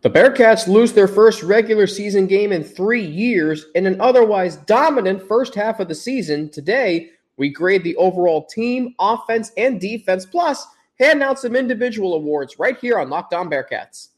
The 0.00 0.10
Bearcats 0.10 0.68
lose 0.68 0.92
their 0.92 1.08
first 1.08 1.42
regular 1.42 1.88
season 1.88 2.28
game 2.28 2.52
in 2.52 2.62
three 2.62 3.04
years 3.04 3.66
in 3.74 3.84
an 3.84 4.00
otherwise 4.00 4.56
dominant 4.56 5.26
first 5.26 5.56
half 5.56 5.80
of 5.80 5.88
the 5.88 5.94
season. 5.94 6.50
Today, 6.50 7.10
we 7.36 7.48
grade 7.48 7.82
the 7.82 7.96
overall 7.96 8.44
team, 8.46 8.94
offense, 9.00 9.50
and 9.56 9.80
defense, 9.80 10.24
plus 10.24 10.64
hand 11.00 11.22
out 11.22 11.40
some 11.40 11.56
individual 11.56 12.14
awards 12.14 12.60
right 12.60 12.78
here 12.78 12.98
on 12.98 13.10
Locked 13.10 13.34
On 13.34 13.50
Bearcats. 13.50 14.10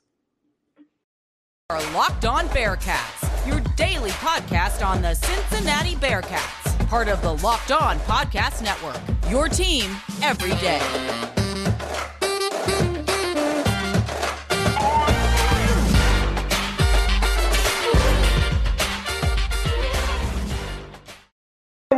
Our 1.71 1.81
Locked 1.93 2.27
On 2.27 2.47
Bearcats, 2.49 3.47
your 3.47 3.61
daily 3.77 4.11
podcast 4.11 4.87
on 4.87 5.01
the 5.01 5.15
Cincinnati 5.15 5.95
Bearcats, 5.95 6.89
part 6.89 7.09
of 7.09 7.23
the 7.23 7.37
Locked 7.37 7.73
On 7.73 7.99
Podcast 8.01 8.63
Network. 8.63 9.01
Your 9.31 9.49
team 9.49 9.97
every 10.21 10.51
day. 10.57 11.40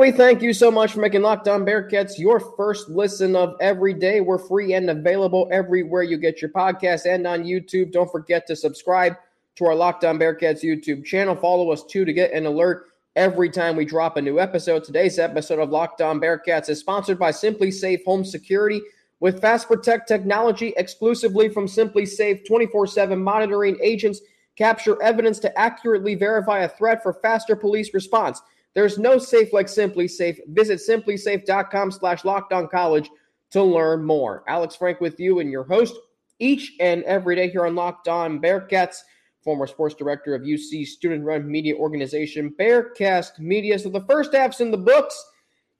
We 0.02 0.10
thank 0.10 0.42
you 0.42 0.52
so 0.52 0.68
much 0.68 0.94
for 0.94 0.98
making 0.98 1.22
Locked 1.22 1.46
On 1.46 1.64
Bearcats 1.64 2.18
your 2.18 2.40
first 2.40 2.88
listen 2.88 3.36
of 3.36 3.54
every 3.60 3.94
day. 3.94 4.20
We're 4.20 4.36
free 4.36 4.74
and 4.74 4.90
available 4.90 5.46
everywhere 5.52 6.02
you 6.02 6.16
get 6.16 6.42
your 6.42 6.50
podcast 6.50 7.06
and 7.06 7.24
on 7.24 7.44
YouTube. 7.44 7.92
Don't 7.92 8.10
forget 8.10 8.44
to 8.48 8.56
subscribe 8.56 9.14
to 9.54 9.64
our 9.66 9.76
Locked 9.76 10.02
On 10.02 10.18
Bearcats 10.18 10.64
YouTube 10.64 11.04
channel. 11.04 11.36
Follow 11.36 11.70
us 11.70 11.84
too 11.84 12.04
to 12.04 12.12
get 12.12 12.32
an 12.32 12.46
alert 12.46 12.86
every 13.14 13.48
time 13.48 13.76
we 13.76 13.84
drop 13.84 14.16
a 14.16 14.20
new 14.20 14.40
episode. 14.40 14.82
Today's 14.82 15.20
episode 15.20 15.60
of 15.60 15.70
Locked 15.70 16.02
On 16.02 16.20
Bearcats 16.20 16.68
is 16.68 16.80
sponsored 16.80 17.20
by 17.20 17.30
SimpliSafe 17.30 18.04
Home 18.04 18.24
Security 18.24 18.82
with 19.20 19.40
Fast 19.40 19.68
Protect 19.68 20.08
technology 20.08 20.74
exclusively 20.78 21.48
from 21.48 21.68
SimpliSafe 21.68 22.44
24/7 22.44 23.22
monitoring 23.22 23.78
agents 23.80 24.20
capture 24.56 25.00
evidence 25.00 25.38
to 25.38 25.56
accurately 25.56 26.16
verify 26.16 26.64
a 26.64 26.68
threat 26.68 27.04
for 27.04 27.12
faster 27.12 27.54
police 27.54 27.94
response. 27.94 28.42
There's 28.74 28.98
no 28.98 29.18
safe 29.18 29.52
like 29.52 29.66
SimpliSafe. 29.66 30.38
Visit 30.48 30.80
simplisafe.com 30.80 31.90
slash 31.90 32.22
college 32.22 33.10
to 33.50 33.62
learn 33.62 34.04
more. 34.04 34.44
Alex 34.48 34.74
Frank 34.76 35.00
with 35.00 35.20
you 35.20 35.40
and 35.40 35.50
your 35.50 35.64
host 35.64 35.94
each 36.38 36.72
and 36.80 37.04
every 37.04 37.36
day 37.36 37.50
here 37.50 37.66
on 37.66 37.74
Locked 37.74 38.08
On 38.08 38.40
Bearcats, 38.40 38.96
former 39.44 39.66
sports 39.66 39.94
director 39.94 40.34
of 40.34 40.42
UC 40.42 40.86
student 40.86 41.24
run 41.24 41.48
media 41.50 41.76
organization 41.76 42.54
Bearcast 42.58 43.38
Media. 43.38 43.78
So 43.78 43.90
the 43.90 44.04
first 44.06 44.34
half's 44.34 44.60
in 44.60 44.70
the 44.70 44.78
books. 44.78 45.22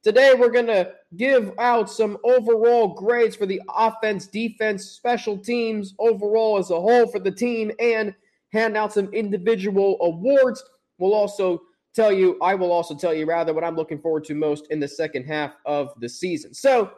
Today 0.03 0.35
we're 0.37 0.51
going 0.51 0.67
to 0.67 0.93
give 1.17 1.53
out 1.59 1.89
some 1.89 2.19
overall 2.25 2.89
grades 2.89 3.37
for 3.37 3.47
the 3.47 3.61
offense, 3.75 4.27
defense, 4.27 4.85
special 4.85 5.39
teams, 5.39 5.95
overall 5.99 6.59
as 6.59 6.71
a 6.71 6.81
whole 6.81 7.07
for 7.07 7.21
the 7.21 7.31
team, 7.31 7.71
and 7.79 8.15
hand 8.53 8.77
out 8.77 8.93
some 8.93 9.13
individual 9.15 9.97
awards. 10.01 10.63
We'll 10.99 11.15
also 11.15 11.63
tell 11.95 12.13
you, 12.13 12.39
I 12.41 12.55
will 12.55 12.73
also 12.73 12.95
tell 12.95 13.15
you 13.15 13.27
rather 13.27 13.53
what 13.53 13.65
I'm 13.65 13.77
looking 13.77 13.99
forward 13.99 14.25
to 14.25 14.35
most 14.35 14.67
in 14.71 14.81
the 14.81 14.89
second 14.89 15.25
half 15.25 15.55
of 15.67 15.93
the 16.01 16.09
season. 16.09 16.55
So, 16.55 16.91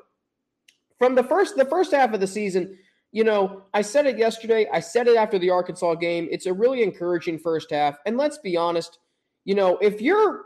from 0.99 1.15
the 1.15 1.25
first 1.25 1.57
the 1.57 1.65
first 1.65 1.93
half 1.93 2.13
of 2.15 2.21
the 2.21 2.27
season, 2.27 2.79
you 3.13 3.25
know, 3.25 3.63
I 3.75 3.83
said 3.83 4.07
it 4.07 4.19
yesterday, 4.19 4.67
I 4.73 4.81
said 4.81 5.09
it 5.09 5.17
after 5.17 5.39
the 5.39 5.51
Arkansas 5.51 5.95
game. 5.97 6.29
It's 6.31 6.47
a 6.47 6.53
really 6.53 6.83
encouraging 6.83 7.39
first 7.39 7.71
half. 7.71 7.99
And 8.07 8.17
let's 8.17 8.39
be 8.39 8.57
honest, 8.57 8.99
you 9.45 9.55
know, 9.55 9.79
if 9.79 10.01
you're 10.01 10.43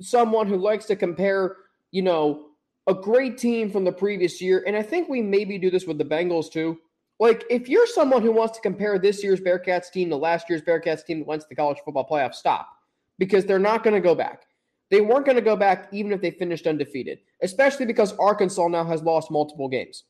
someone 0.00 0.46
who 0.46 0.56
likes 0.56 0.86
to 0.86 0.96
compare, 0.96 1.56
you 1.90 2.02
know, 2.02 2.46
a 2.86 2.94
great 2.94 3.36
team 3.36 3.70
from 3.70 3.84
the 3.84 3.92
previous 3.92 4.40
year, 4.40 4.62
and 4.66 4.76
I 4.76 4.82
think 4.82 5.08
we 5.08 5.20
maybe 5.20 5.58
do 5.58 5.70
this 5.70 5.86
with 5.86 5.98
the 5.98 6.04
Bengals 6.04 6.50
too. 6.50 6.78
Like, 7.18 7.44
if 7.48 7.68
you're 7.68 7.86
someone 7.86 8.20
who 8.20 8.30
wants 8.30 8.56
to 8.56 8.60
compare 8.60 8.98
this 8.98 9.24
year's 9.24 9.40
Bearcats 9.40 9.90
team 9.90 10.10
to 10.10 10.16
last 10.16 10.50
year's 10.50 10.60
Bearcats 10.60 11.04
team 11.04 11.20
that 11.20 11.26
went 11.26 11.42
to 11.42 11.48
the 11.48 11.56
college 11.56 11.78
football 11.84 12.06
playoff, 12.06 12.34
stop 12.34 12.75
because 13.18 13.44
they're 13.44 13.58
not 13.58 13.82
going 13.82 13.94
to 13.94 14.00
go 14.00 14.14
back. 14.14 14.42
They 14.90 15.00
weren't 15.00 15.26
going 15.26 15.36
to 15.36 15.42
go 15.42 15.56
back 15.56 15.88
even 15.92 16.12
if 16.12 16.20
they 16.20 16.30
finished 16.30 16.66
undefeated, 16.66 17.18
especially 17.42 17.86
because 17.86 18.12
Arkansas 18.18 18.68
now 18.68 18.84
has 18.84 19.02
lost 19.02 19.30
multiple 19.30 19.68
games. 19.68 20.04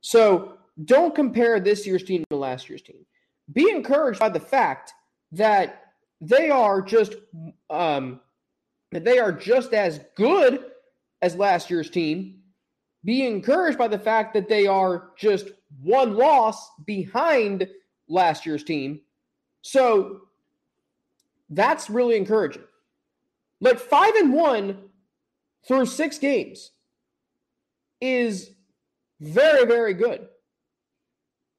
So 0.00 0.58
don't 0.84 1.14
compare 1.14 1.60
this 1.60 1.86
year's 1.86 2.02
team 2.02 2.24
to 2.30 2.36
last 2.36 2.68
year's 2.68 2.82
team. 2.82 3.06
Be 3.52 3.70
encouraged 3.70 4.18
by 4.18 4.28
the 4.28 4.40
fact 4.40 4.92
that 5.32 5.84
they 6.20 6.50
are 6.50 6.82
just 6.82 7.14
um, 7.70 8.20
that 8.92 9.04
they 9.04 9.18
are 9.18 9.32
just 9.32 9.72
as 9.72 10.00
good 10.16 10.64
as 11.22 11.36
last 11.36 11.70
year's 11.70 11.90
team. 11.90 12.40
Be 13.04 13.26
encouraged 13.26 13.78
by 13.78 13.88
the 13.88 13.98
fact 13.98 14.34
that 14.34 14.48
they 14.48 14.66
are 14.66 15.10
just 15.16 15.48
one 15.82 16.16
loss 16.16 16.70
behind 16.86 17.68
last 18.08 18.46
year's 18.46 18.64
team. 18.64 19.00
So 19.62 20.22
that's 21.50 21.88
really 21.90 22.16
encouraging. 22.16 22.64
Like 23.60 23.78
five 23.78 24.14
and 24.16 24.32
one 24.32 24.78
through 25.66 25.86
six 25.86 26.18
games 26.18 26.70
is 28.00 28.50
very, 29.20 29.66
very 29.66 29.94
good. 29.94 30.28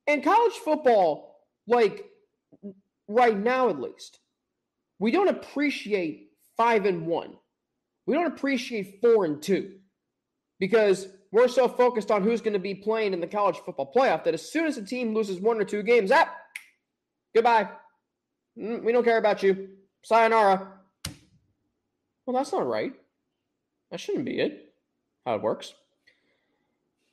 And 0.06 0.24
college 0.24 0.54
football, 0.54 1.42
like 1.68 2.06
right 3.08 3.38
now 3.38 3.70
at 3.70 3.80
least, 3.80 4.20
we 5.00 5.12
don't 5.12 5.28
appreciate 5.28 6.32
five 6.56 6.86
and 6.86 7.06
one. 7.06 7.34
We 8.06 8.16
don't 8.16 8.28
appreciate 8.28 9.02
four 9.02 9.26
and 9.26 9.42
two 9.42 9.76
because 10.60 11.08
we're 11.32 11.50
so 11.50 11.68
focused 11.68 12.10
on 12.10 12.24
who's 12.24 12.42
going 12.42 12.54
to 12.54 12.60
be 12.60 12.74
playing 12.74 13.14
in 13.14 13.20
the 13.20 13.28
college 13.28 13.58
football 13.58 13.92
playoff 13.94 14.24
that 14.24 14.34
as 14.34 14.50
soon 14.50 14.66
as 14.66 14.78
a 14.78 14.86
team 14.86 15.14
loses 15.14 15.42
one 15.42 15.60
or 15.60 15.66
two 15.66 15.84
games, 15.84 16.12
ah, 16.12 16.34
goodbye. 17.36 17.70
Mm, 18.58 18.84
we 18.84 18.92
don't 18.92 19.04
care 19.04 19.18
about 19.18 19.44
you. 19.44 19.70
Sayonara. 20.04 20.68
Well, 22.26 22.36
that's 22.36 22.52
not 22.52 22.68
right. 22.68 22.94
That 23.92 24.00
shouldn't 24.00 24.26
be 24.26 24.40
it. 24.40 24.74
How 25.26 25.36
it 25.36 25.42
works. 25.42 25.74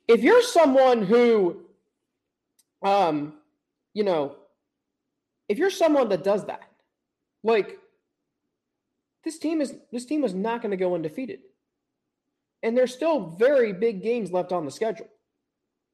If 0.07 0.23
you're 0.23 0.41
someone 0.41 1.01
who, 1.01 1.61
um, 2.83 3.33
you 3.93 4.03
know, 4.03 4.35
if 5.49 5.57
you're 5.57 5.69
someone 5.69 6.09
that 6.09 6.23
does 6.23 6.45
that, 6.45 6.69
like 7.43 7.79
this 9.23 9.37
team 9.37 9.61
is 9.61 9.73
this 9.91 10.05
team 10.05 10.23
is 10.23 10.33
not 10.33 10.61
going 10.61 10.71
to 10.71 10.77
go 10.77 10.95
undefeated. 10.95 11.39
And 12.63 12.77
there's 12.77 12.93
still 12.93 13.35
very 13.37 13.73
big 13.73 14.01
games 14.01 14.31
left 14.31 14.51
on 14.51 14.65
the 14.65 14.71
schedule. 14.71 15.07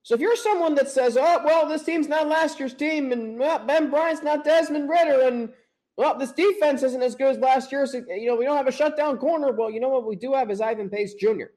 So 0.03 0.15
if 0.15 0.21
you're 0.21 0.35
someone 0.35 0.75
that 0.75 0.89
says, 0.89 1.17
"Oh, 1.17 1.41
well, 1.43 1.67
this 1.67 1.83
team's 1.83 2.07
not 2.07 2.27
last 2.27 2.59
year's 2.59 2.73
team, 2.73 3.11
and 3.11 3.37
well, 3.37 3.59
Ben 3.59 3.89
Bryant's 3.89 4.23
not 4.23 4.43
Desmond 4.43 4.89
Ridder, 4.89 5.21
and 5.27 5.49
well, 5.97 6.17
this 6.17 6.31
defense 6.31 6.83
isn't 6.83 7.01
as 7.01 7.15
good 7.15 7.35
as 7.35 7.37
last 7.37 7.71
year. 7.71 7.85
So, 7.85 8.01
you 8.07 8.27
know, 8.27 8.35
we 8.35 8.45
don't 8.45 8.57
have 8.57 8.67
a 8.67 8.71
shutdown 8.71 9.17
corner. 9.17 9.51
Well, 9.51 9.69
you 9.69 9.79
know 9.79 9.89
what 9.89 10.07
we 10.07 10.15
do 10.15 10.33
have 10.33 10.49
is 10.49 10.61
Ivan 10.61 10.89
Pace 10.89 11.13
Jr. 11.13 11.51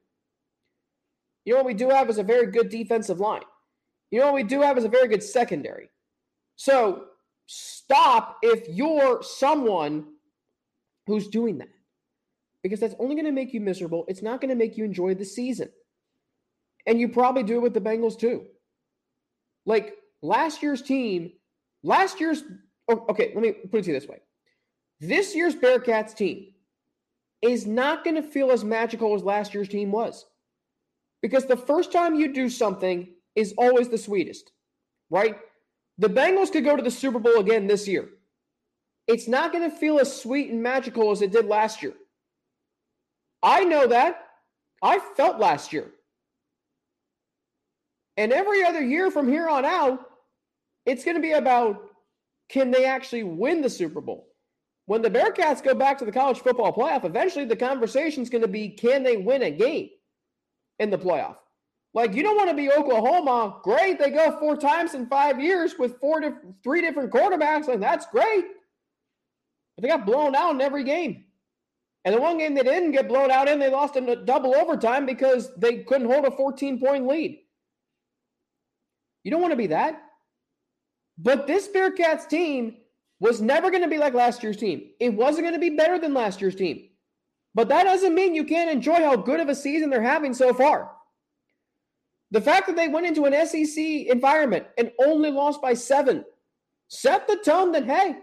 You 1.45 1.53
know 1.53 1.57
what 1.57 1.67
we 1.67 1.75
do 1.75 1.91
have 1.91 2.09
is 2.09 2.19
a 2.19 2.23
very 2.23 2.51
good 2.51 2.69
defensive 2.69 3.21
line. 3.21 3.43
You 4.11 4.21
know 4.21 4.27
what 4.27 4.35
we 4.35 4.43
do 4.43 4.63
have 4.63 4.79
is 4.79 4.85
a 4.85 4.89
very 4.89 5.09
good 5.09 5.23
secondary. 5.23 5.91
So 6.57 7.05
stop 7.47 8.39
if 8.43 8.69
you're 8.69 9.23
someone 9.23 10.07
who's 11.07 11.29
doing 11.29 11.59
that. 11.59 11.69
Because 12.63 12.81
that's 12.81 12.95
only 12.99 13.15
going 13.15 13.27
to 13.27 13.33
make 13.33 13.53
you 13.53 13.61
miserable. 13.61 14.07
It's 14.09 14.23
not 14.23 14.41
going 14.41 14.49
to 14.49 14.55
make 14.55 14.79
you 14.79 14.85
enjoy 14.85 15.15
the 15.15 15.25
season. 15.25 15.69
And 16.87 16.99
you 16.99 17.09
probably 17.09 17.43
do 17.43 17.57
it 17.57 17.63
with 17.63 17.75
the 17.75 17.81
Bengals 17.81 18.19
too. 18.19 18.47
Like 19.67 19.95
last 20.23 20.63
year's 20.63 20.81
team, 20.81 21.33
last 21.83 22.21
year's 22.21 22.43
Oh, 22.89 23.05
okay, 23.09 23.33
let 23.35 23.43
me 23.43 23.53
put 23.53 23.81
it 23.81 23.83
to 23.85 23.93
you 23.93 23.99
this 23.99 24.09
way. 24.09 24.21
This 25.01 25.35
year's 25.35 25.55
Bearcats 25.55 26.15
team 26.15 26.53
is 27.43 27.67
not 27.67 28.05
going 28.05 28.17
to 28.17 28.23
feel 28.23 28.51
as 28.51 28.65
magical 28.65 29.15
as 29.15 29.23
last 29.23 29.55
year's 29.55 29.69
team 29.69 29.91
was. 29.91 30.27
Because 31.23 31.47
the 31.47 31.57
first 31.57 31.93
time 31.93 32.15
you 32.15 32.33
do 32.33 32.49
something 32.49 33.09
is 33.35 33.55
always 33.57 33.89
the 33.89 33.99
sweetest, 33.99 34.53
right? 35.11 35.37
The 35.99 36.09
Bengals 36.09 36.53
could 36.53 36.65
go 36.65 36.77
to 36.77 36.83
the 36.83 36.91
Super 36.91 37.19
Bowl 37.19 37.39
again 37.39 37.67
this 37.67 37.89
year. 37.89 38.09
It's 39.07 39.29
not 39.29 39.53
going 39.53 39.69
to 39.69 39.77
feel 39.77 39.99
as 39.99 40.15
sweet 40.15 40.51
and 40.51 40.63
magical 40.63 41.11
as 41.11 41.23
it 41.23 41.33
did 41.33 41.47
last 41.47 41.83
year. 41.83 41.95
I 43.43 43.65
know 43.65 43.87
that. 43.87 44.21
I 44.83 44.99
felt 45.17 45.39
last 45.39 45.73
year. 45.73 45.91
And 48.17 48.33
every 48.33 48.65
other 48.65 48.83
year 48.83 49.11
from 49.11 49.29
here 49.29 49.49
on 49.49 49.65
out, 49.65 50.01
it's 50.87 51.05
going 51.05 51.17
to 51.17 51.23
be 51.23 51.33
about 51.33 51.91
can 52.49 52.71
they 52.71 52.85
actually 52.85 53.23
win 53.23 53.63
the 53.63 53.71
Super 53.71 54.01
Bowl? 54.01 54.29
When 54.87 55.01
the 55.01 55.11
Bearcats 55.11 55.63
go 55.63 55.75
back 55.75 55.99
to 55.99 56.05
the 56.05 56.13
college 56.13 56.41
football 56.41 56.73
playoff, 56.73 57.05
eventually 57.05 57.47
the 57.47 57.57
conversation 57.57 58.23
is 58.23 58.31
going 58.31 58.43
to 58.43 58.49
be 58.49 58.69
can 58.69 59.03
they 59.03 59.17
win 59.17 59.43
a 59.43 59.51
game 59.51 59.89
in 60.79 60.91
the 60.91 60.99
playoff? 60.99 61.37
Like 61.95 62.15
you 62.15 62.23
don't 62.23 62.37
want 62.37 62.51
to 62.51 62.57
be 62.57 62.71
Oklahoma. 62.71 63.61
Great, 63.63 63.99
they 63.99 64.11
go 64.11 64.39
four 64.39 64.57
times 64.57 64.95
in 64.95 65.07
five 65.07 65.41
years 65.41 65.77
with 65.79 65.99
four, 66.01 66.21
diff- 66.21 66.35
three 66.63 66.81
different 66.81 67.13
quarterbacks, 67.13 67.69
and 67.69 67.83
that's 67.83 68.07
great. 68.07 68.45
But 69.77 69.83
they 69.83 69.89
got 69.89 70.05
blown 70.05 70.35
out 70.35 70.55
in 70.55 70.61
every 70.61 70.85
game. 70.85 71.25
And 72.05 72.15
the 72.15 72.21
one 72.21 72.37
game 72.37 72.55
they 72.55 72.63
didn't 72.63 72.93
get 72.93 73.09
blown 73.09 73.31
out 73.31 73.49
in, 73.49 73.59
they 73.59 73.71
lost 73.71 73.97
in 73.97 74.09
a 74.09 74.17
double 74.17 74.55
overtime 74.55 75.07
because 75.07 75.51
they 75.57 75.79
couldn't 75.85 76.11
hold 76.11 76.27
a 76.27 76.31
14 76.31 76.79
point 76.79 77.07
lead. 77.07 77.41
You 79.23 79.31
don't 79.31 79.41
want 79.41 79.53
to 79.53 79.57
be 79.57 79.69
that. 79.69 80.03
But 81.19 81.47
this 81.47 81.69
Bearcats 81.69 82.29
team 82.29 82.77
was 83.21 83.41
never 83.41 83.71
going 83.71 83.83
to 83.83 83.89
be 83.89 83.99
like 83.99 84.15
last 84.15 84.43
year's 84.43 84.57
team. 84.57 84.91
It 85.01 85.15
wasn't 85.15 85.45
going 85.45 85.55
to 85.55 85.61
be 85.61 85.77
better 85.77 85.99
than 85.99 86.15
last 86.15 86.41
year's 86.41 86.57
team. 86.57 86.89
But 87.55 87.69
that 87.69 87.85
doesn't 87.85 88.15
mean 88.15 88.35
you 88.35 88.45
can't 88.45 88.71
enjoy 88.71 88.97
how 88.97 89.17
good 89.17 89.41
of 89.41 89.49
a 89.49 89.55
season 89.55 89.91
they're 89.91 90.03
having 90.03 90.35
so 90.35 90.53
far. 90.53 90.91
The 92.33 92.41
fact 92.41 92.67
that 92.67 92.75
they 92.75 92.89
went 92.89 93.07
into 93.07 93.27
an 93.27 93.47
SEC 93.47 93.79
environment 93.79 94.67
and 94.77 94.91
only 95.01 95.31
lost 95.31 95.63
by 95.63 95.75
seven 95.75 96.25
set 96.89 97.29
the 97.29 97.37
tone 97.37 97.71
that, 97.73 97.85
hey, 97.85 98.17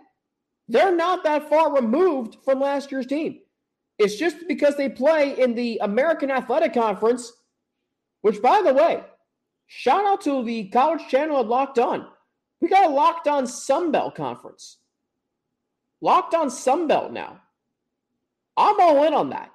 they're 0.68 0.96
not 0.96 1.24
that 1.24 1.50
far 1.50 1.74
removed 1.74 2.38
from 2.44 2.60
last 2.60 2.92
year's 2.92 3.06
team. 3.06 3.40
It's 3.98 4.16
just 4.16 4.48
because 4.48 4.76
they 4.76 4.90
play 4.90 5.40
in 5.40 5.56
the 5.56 5.80
American 5.82 6.32
Athletic 6.32 6.74
Conference, 6.74 7.32
which, 8.22 8.42
by 8.42 8.62
the 8.62 8.74
way, 8.74 9.04
shout 9.68 10.06
out 10.06 10.22
to 10.22 10.44
the 10.44 10.70
college 10.70 11.08
channel 11.08 11.40
at 11.40 11.48
Locked 11.48 11.80
On. 11.80 12.08
We 12.62 12.70
got 12.70 12.90
a 12.90 12.94
Locked 12.94 13.28
On 13.28 13.44
Sunbelt 13.46 14.16
Conference. 14.16 14.78
Locked 16.00 16.34
On 16.36 16.48
Sunbelt 16.48 17.12
now. 17.12 17.42
I'm 18.56 18.80
all 18.80 19.04
in 19.04 19.14
on 19.14 19.30
that. 19.30 19.52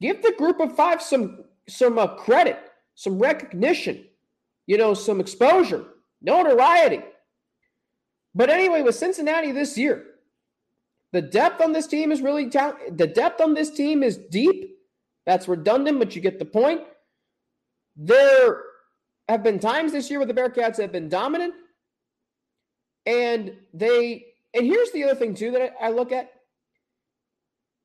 Give 0.00 0.22
the 0.22 0.34
group 0.36 0.60
of 0.60 0.74
five 0.74 1.02
some 1.02 1.44
some 1.68 1.98
uh, 1.98 2.08
credit, 2.08 2.58
some 2.94 3.18
recognition, 3.18 4.04
you 4.66 4.76
know, 4.76 4.94
some 4.94 5.20
exposure, 5.20 5.84
notoriety. 6.22 7.02
But 8.34 8.50
anyway, 8.50 8.82
with 8.82 8.94
Cincinnati 8.94 9.52
this 9.52 9.76
year, 9.76 10.04
the 11.12 11.22
depth 11.22 11.60
on 11.60 11.72
this 11.72 11.86
team 11.86 12.12
is 12.12 12.22
really 12.22 12.48
ta- 12.48 12.76
the 12.90 13.06
depth 13.06 13.40
on 13.40 13.54
this 13.54 13.70
team 13.70 14.02
is 14.02 14.16
deep. 14.16 14.78
That's 15.26 15.48
redundant, 15.48 15.98
but 15.98 16.16
you 16.16 16.22
get 16.22 16.38
the 16.38 16.44
point. 16.44 16.82
There 17.96 18.62
have 19.28 19.42
been 19.42 19.58
times 19.58 19.92
this 19.92 20.10
year 20.10 20.18
where 20.18 20.26
the 20.26 20.34
Bearcats 20.34 20.80
have 20.80 20.92
been 20.92 21.08
dominant, 21.08 21.54
and 23.06 23.56
they 23.72 24.26
and 24.54 24.66
here's 24.66 24.90
the 24.92 25.04
other 25.04 25.14
thing 25.14 25.34
too 25.34 25.52
that 25.52 25.74
I, 25.80 25.90
look 25.90 26.12
at 26.12 26.32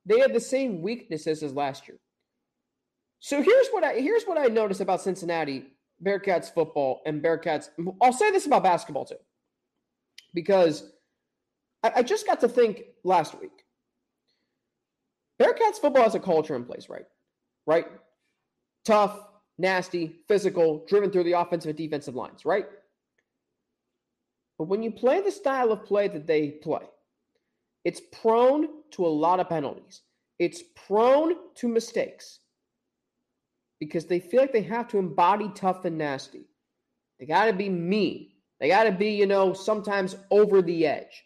they 0.04 0.20
have 0.20 0.32
the 0.32 0.40
same 0.40 0.82
weaknesses 0.82 1.42
as 1.42 1.52
last 1.52 1.88
year. 1.88 1.98
So 3.20 3.42
here's 3.42 3.68
what 3.68 3.84
I 3.84 3.94
here's 3.94 4.24
what 4.24 4.38
I 4.38 4.46
notice 4.46 4.80
about 4.80 5.00
Cincinnati 5.00 5.64
Bearcats 6.04 6.52
football 6.52 7.00
and 7.06 7.22
Bearcats. 7.22 7.68
I'll 8.02 8.12
say 8.12 8.30
this 8.30 8.46
about 8.46 8.62
basketball 8.62 9.04
too, 9.04 9.16
because 10.34 10.90
I, 11.82 11.92
I 11.96 12.02
just 12.02 12.26
got 12.26 12.40
to 12.40 12.48
think 12.48 12.82
last 13.04 13.38
week. 13.40 13.64
Bearcats 15.40 15.76
football 15.80 16.02
has 16.02 16.14
a 16.14 16.20
culture 16.20 16.56
in 16.56 16.64
place, 16.64 16.88
right? 16.88 17.04
Right? 17.66 17.86
Tough, 18.84 19.18
nasty, 19.58 20.16
physical, 20.28 20.84
driven 20.88 21.10
through 21.10 21.24
the 21.24 21.32
offensive 21.32 21.70
and 21.70 21.78
defensive 21.78 22.14
lines, 22.14 22.44
right? 22.44 22.66
But 24.58 24.68
when 24.68 24.82
you 24.82 24.90
play 24.90 25.20
the 25.20 25.30
style 25.30 25.72
of 25.72 25.84
play 25.84 26.08
that 26.08 26.26
they 26.26 26.50
play, 26.50 26.82
it's 27.84 28.00
prone 28.20 28.68
to 28.92 29.06
a 29.06 29.08
lot 29.08 29.40
of 29.40 29.48
penalties. 29.48 30.02
It's 30.38 30.62
prone 30.86 31.34
to 31.56 31.68
mistakes 31.68 32.40
because 33.78 34.06
they 34.06 34.20
feel 34.20 34.40
like 34.40 34.52
they 34.52 34.62
have 34.62 34.88
to 34.88 34.98
embody 34.98 35.50
tough 35.54 35.84
and 35.84 35.98
nasty. 35.98 36.46
They 37.18 37.26
got 37.26 37.46
to 37.46 37.52
be 37.52 37.68
mean. 37.68 38.30
They 38.58 38.68
got 38.68 38.84
to 38.84 38.92
be, 38.92 39.10
you 39.10 39.26
know, 39.26 39.52
sometimes 39.52 40.16
over 40.30 40.62
the 40.62 40.86
edge. 40.86 41.24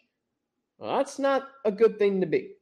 Well, 0.77 0.97
that's 0.97 1.19
not 1.19 1.47
a 1.65 1.71
good 1.71 1.97
thing 1.97 2.21
to 2.21 2.27
be. 2.27 2.53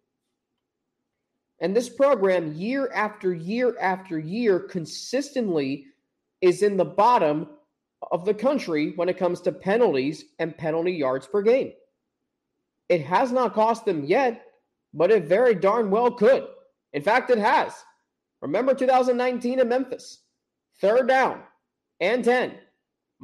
And 1.60 1.76
this 1.76 1.90
program, 1.90 2.54
year 2.54 2.90
after 2.94 3.34
year 3.34 3.76
after 3.80 4.18
year, 4.18 4.60
consistently 4.60 5.88
is 6.42 6.64
in 6.64 6.78
the 6.78 6.86
bottom 6.86 7.50
of 8.12 8.26
the 8.26 8.34
country 8.34 8.94
when 8.96 9.10
it 9.10 9.18
comes 9.18 9.42
to 9.42 9.52
penalties 9.52 10.26
and 10.40 10.58
penalty 10.58 10.94
yards 10.94 11.28
per 11.28 11.42
game. 11.42 11.74
It 12.88 13.06
has 13.06 13.32
not 13.32 13.54
cost 13.54 13.86
them 13.86 14.04
yet, 14.04 14.46
but 14.94 15.12
it 15.12 15.26
very 15.26 15.54
darn 15.54 15.92
well 15.92 16.12
could. 16.12 16.48
In 16.94 17.02
fact, 17.02 17.30
it 17.30 17.38
has. 17.38 17.74
Remember 18.42 18.74
2019 18.74 19.60
in 19.60 19.68
Memphis, 19.68 20.24
third 20.80 21.08
down 21.08 21.44
and 22.00 22.24
10. 22.24 22.54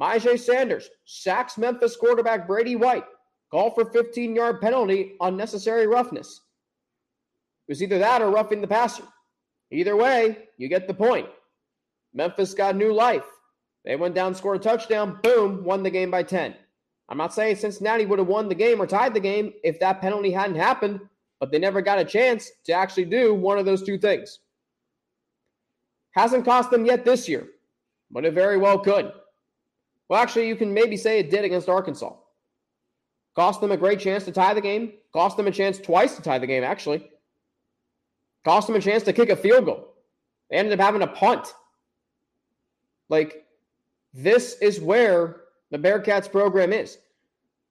Myjai 0.00 0.38
Sanders 0.38 0.88
sacks 1.06 1.56
Memphis 1.56 1.96
quarterback 1.96 2.46
Brady 2.46 2.76
White. 2.76 3.04
Call 3.50 3.70
for 3.70 3.86
15 3.86 4.36
yard 4.36 4.60
penalty, 4.60 5.14
unnecessary 5.20 5.86
roughness. 5.86 6.42
It 7.66 7.72
was 7.72 7.82
either 7.82 7.98
that 7.98 8.22
or 8.22 8.30
roughing 8.30 8.60
the 8.60 8.66
passer. 8.66 9.04
Either 9.70 9.96
way, 9.96 10.48
you 10.58 10.68
get 10.68 10.86
the 10.86 10.94
point. 10.94 11.28
Memphis 12.12 12.54
got 12.54 12.76
new 12.76 12.92
life. 12.92 13.24
They 13.86 13.94
went 13.94 14.16
down, 14.16 14.34
scored 14.34 14.60
a 14.60 14.62
touchdown, 14.62 15.20
boom, 15.22 15.62
won 15.62 15.84
the 15.84 15.90
game 15.90 16.10
by 16.10 16.24
10. 16.24 16.54
I'm 17.08 17.16
not 17.16 17.32
saying 17.32 17.56
Cincinnati 17.56 18.04
would 18.04 18.18
have 18.18 18.26
won 18.26 18.48
the 18.48 18.54
game 18.54 18.82
or 18.82 18.86
tied 18.86 19.14
the 19.14 19.20
game 19.20 19.52
if 19.62 19.78
that 19.78 20.00
penalty 20.00 20.32
hadn't 20.32 20.56
happened, 20.56 21.00
but 21.38 21.52
they 21.52 21.60
never 21.60 21.80
got 21.80 22.00
a 22.00 22.04
chance 22.04 22.50
to 22.64 22.72
actually 22.72 23.04
do 23.04 23.32
one 23.32 23.58
of 23.58 23.64
those 23.64 23.84
two 23.84 23.96
things. 23.96 24.40
Hasn't 26.10 26.44
cost 26.44 26.70
them 26.70 26.84
yet 26.84 27.04
this 27.04 27.28
year, 27.28 27.46
but 28.10 28.24
it 28.24 28.34
very 28.34 28.56
well 28.56 28.78
could. 28.78 29.12
Well, 30.08 30.20
actually, 30.20 30.48
you 30.48 30.56
can 30.56 30.74
maybe 30.74 30.96
say 30.96 31.20
it 31.20 31.30
did 31.30 31.44
against 31.44 31.68
Arkansas. 31.68 32.12
Cost 33.36 33.60
them 33.60 33.70
a 33.70 33.76
great 33.76 34.00
chance 34.00 34.24
to 34.24 34.32
tie 34.32 34.54
the 34.54 34.60
game, 34.60 34.94
cost 35.12 35.36
them 35.36 35.46
a 35.46 35.52
chance 35.52 35.78
twice 35.78 36.16
to 36.16 36.22
tie 36.22 36.38
the 36.38 36.46
game, 36.46 36.64
actually. 36.64 37.08
Cost 38.44 38.66
them 38.66 38.76
a 38.76 38.80
chance 38.80 39.04
to 39.04 39.12
kick 39.12 39.28
a 39.28 39.36
field 39.36 39.66
goal. 39.66 39.94
They 40.50 40.56
ended 40.56 40.78
up 40.78 40.84
having 40.84 41.02
a 41.02 41.06
punt. 41.06 41.52
Like, 43.08 43.45
this 44.16 44.56
is 44.62 44.80
where 44.80 45.42
the 45.70 45.78
Bearcats 45.78 46.30
program 46.30 46.72
is. 46.72 46.98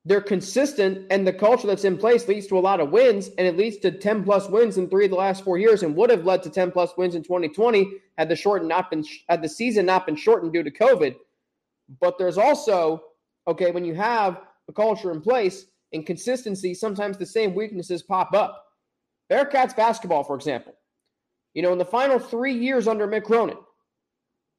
They're 0.07 0.21
consistent, 0.21 1.07
and 1.09 1.25
the 1.25 1.33
culture 1.33 1.65
that's 1.65 1.83
in 1.83 1.97
place 1.97 2.27
leads 2.27 2.45
to 2.47 2.59
a 2.59 2.62
lot 2.62 2.80
of 2.80 2.92
wins, 2.92 3.30
and 3.39 3.47
it 3.47 3.57
leads 3.57 3.77
to 3.77 3.92
10 3.92 4.24
plus 4.24 4.47
wins 4.47 4.77
in 4.77 4.88
three 4.88 5.06
of 5.06 5.12
the 5.12 5.18
last 5.18 5.44
four 5.44 5.57
years, 5.57 5.81
and 5.81 5.95
would 5.95 6.12
have 6.12 6.25
led 6.25 6.44
to 6.44 6.51
10 6.51 6.71
plus 6.71 6.95
wins 6.95 7.15
in 7.15 7.24
2020 7.24 7.92
had 8.19 8.30
the 8.30 8.59
not 8.63 8.92
been 8.92 9.03
had 9.27 9.42
the 9.42 9.50
season 9.50 9.88
not 9.88 10.06
been 10.06 10.15
shortened 10.15 10.53
due 10.53 10.62
to 10.62 10.69
COVID. 10.69 11.15
But 12.00 12.19
there's 12.19 12.38
also 12.38 13.03
okay 13.47 13.71
when 13.71 13.83
you 13.83 13.95
have 13.95 14.39
a 14.69 14.74
culture 14.74 15.12
in 15.12 15.21
place 15.21 15.65
and 15.92 16.06
consistency, 16.06 16.75
sometimes 16.75 17.18
the 17.18 17.25
same 17.25 17.56
weaknesses 17.56 18.03
pop 18.03 18.33
up. 18.33 18.65
Bearcats 19.31 19.75
basketball, 19.75 20.24
for 20.24 20.36
example, 20.36 20.75
you 21.56 21.63
know, 21.63 21.71
in 21.71 21.80
the 21.80 21.86
final 21.86 22.19
three 22.19 22.53
years 22.53 22.88
under 22.88 23.07
Mick 23.07 23.24
Cronin, 23.24 23.57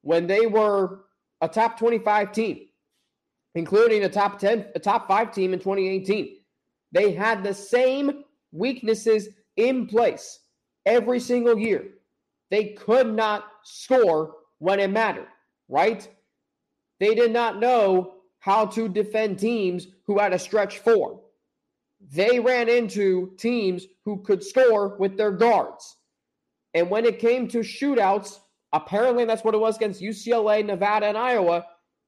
when 0.03 0.27
they 0.27 0.47
were 0.47 1.06
a 1.41 1.49
top 1.49 1.79
25 1.79 2.33
team, 2.33 2.67
including 3.55 4.05
a 4.05 4.09
top 4.09 4.38
10, 4.38 4.67
a 4.75 4.79
top 4.79 5.09
five 5.09 5.33
team 5.33 5.53
in 5.53 5.59
2018. 5.59 6.37
They 6.93 7.12
had 7.12 7.43
the 7.43 7.55
same 7.55 8.25
weaknesses 8.52 9.28
in 9.57 9.87
place 9.87 10.40
every 10.85 11.21
single 11.21 11.59
year. 11.59 11.85
They 12.50 12.75
could 12.75 13.12
not 13.12 13.45
score 13.64 14.35
when 14.59 14.81
it 14.81 14.90
mattered, 14.90 15.28
right? 15.69 16.09
They 17.00 17.14
did 17.14 17.33
not 17.33 17.61
know 17.61 18.14
how 18.38 18.66
to 18.66 18.88
defend 18.88 19.38
teams 19.38 19.88
who 20.07 20.19
had 20.19 20.33
a 20.33 20.38
stretch 20.38 20.78
four. 20.78 21.21
They 22.12 22.38
ran 22.38 22.69
into 22.69 23.33
teams 23.38 23.87
who 24.05 24.23
could 24.23 24.45
score 24.45 24.97
with 24.99 25.16
their 25.16 25.33
guards. 25.33 25.97
And 26.75 26.90
when 26.90 27.05
it 27.05 27.19
came 27.19 27.49
to 27.49 27.59
shootouts, 27.59 28.38
apparently 28.76 29.25
that's 29.25 29.45
what 29.45 29.54
it 29.54 29.59
was 29.59 29.76
against 29.76 30.00
UCLA, 30.00 30.64
Nevada, 30.64 31.06
and 31.06 31.18
Iowa 31.18 31.64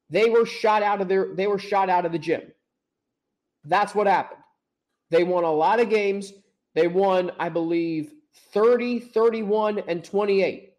they 0.09 0.29
were 0.29 0.45
shot 0.45 0.83
out 0.83 1.01
of 1.01 1.07
their 1.07 1.33
they 1.35 1.47
were 1.47 1.59
shot 1.59 1.89
out 1.89 2.05
of 2.05 2.11
the 2.11 2.19
gym. 2.19 2.41
That's 3.63 3.93
what 3.93 4.07
happened. 4.07 4.41
They 5.11 5.23
won 5.23 5.43
a 5.43 5.51
lot 5.51 5.79
of 5.79 5.89
games. 5.89 6.33
They 6.75 6.87
won, 6.87 7.31
I 7.39 7.49
believe, 7.49 8.13
30, 8.53 8.99
31, 8.99 9.83
and 9.87 10.03
28. 10.03 10.73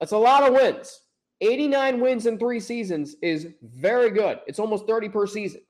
That's 0.00 0.12
a 0.12 0.18
lot 0.18 0.44
of 0.44 0.54
wins. 0.54 1.00
89 1.40 2.00
wins 2.00 2.26
in 2.26 2.38
three 2.38 2.60
seasons 2.60 3.16
is 3.20 3.48
very 3.62 4.10
good. 4.10 4.40
It's 4.46 4.58
almost 4.58 4.86
30 4.86 5.08
per 5.10 5.26
season. 5.26 5.60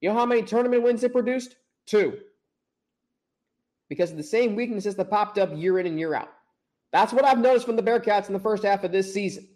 You 0.00 0.08
know 0.08 0.14
how 0.14 0.26
many 0.26 0.42
tournament 0.42 0.82
wins 0.82 1.04
it 1.04 1.12
produced? 1.12 1.56
Two. 1.86 2.18
Because 3.88 4.10
of 4.10 4.16
the 4.16 4.22
same 4.22 4.54
weaknesses 4.54 4.94
that 4.94 5.10
popped 5.10 5.38
up 5.38 5.50
year 5.54 5.78
in 5.78 5.86
and 5.86 5.98
year 5.98 6.14
out. 6.14 6.32
That's 6.94 7.12
what 7.12 7.24
I've 7.24 7.40
noticed 7.40 7.66
from 7.66 7.74
the 7.74 7.82
Bearcats 7.82 8.28
in 8.28 8.32
the 8.32 8.38
first 8.38 8.62
half 8.62 8.84
of 8.84 8.92
this 8.92 9.12
season. 9.12 9.48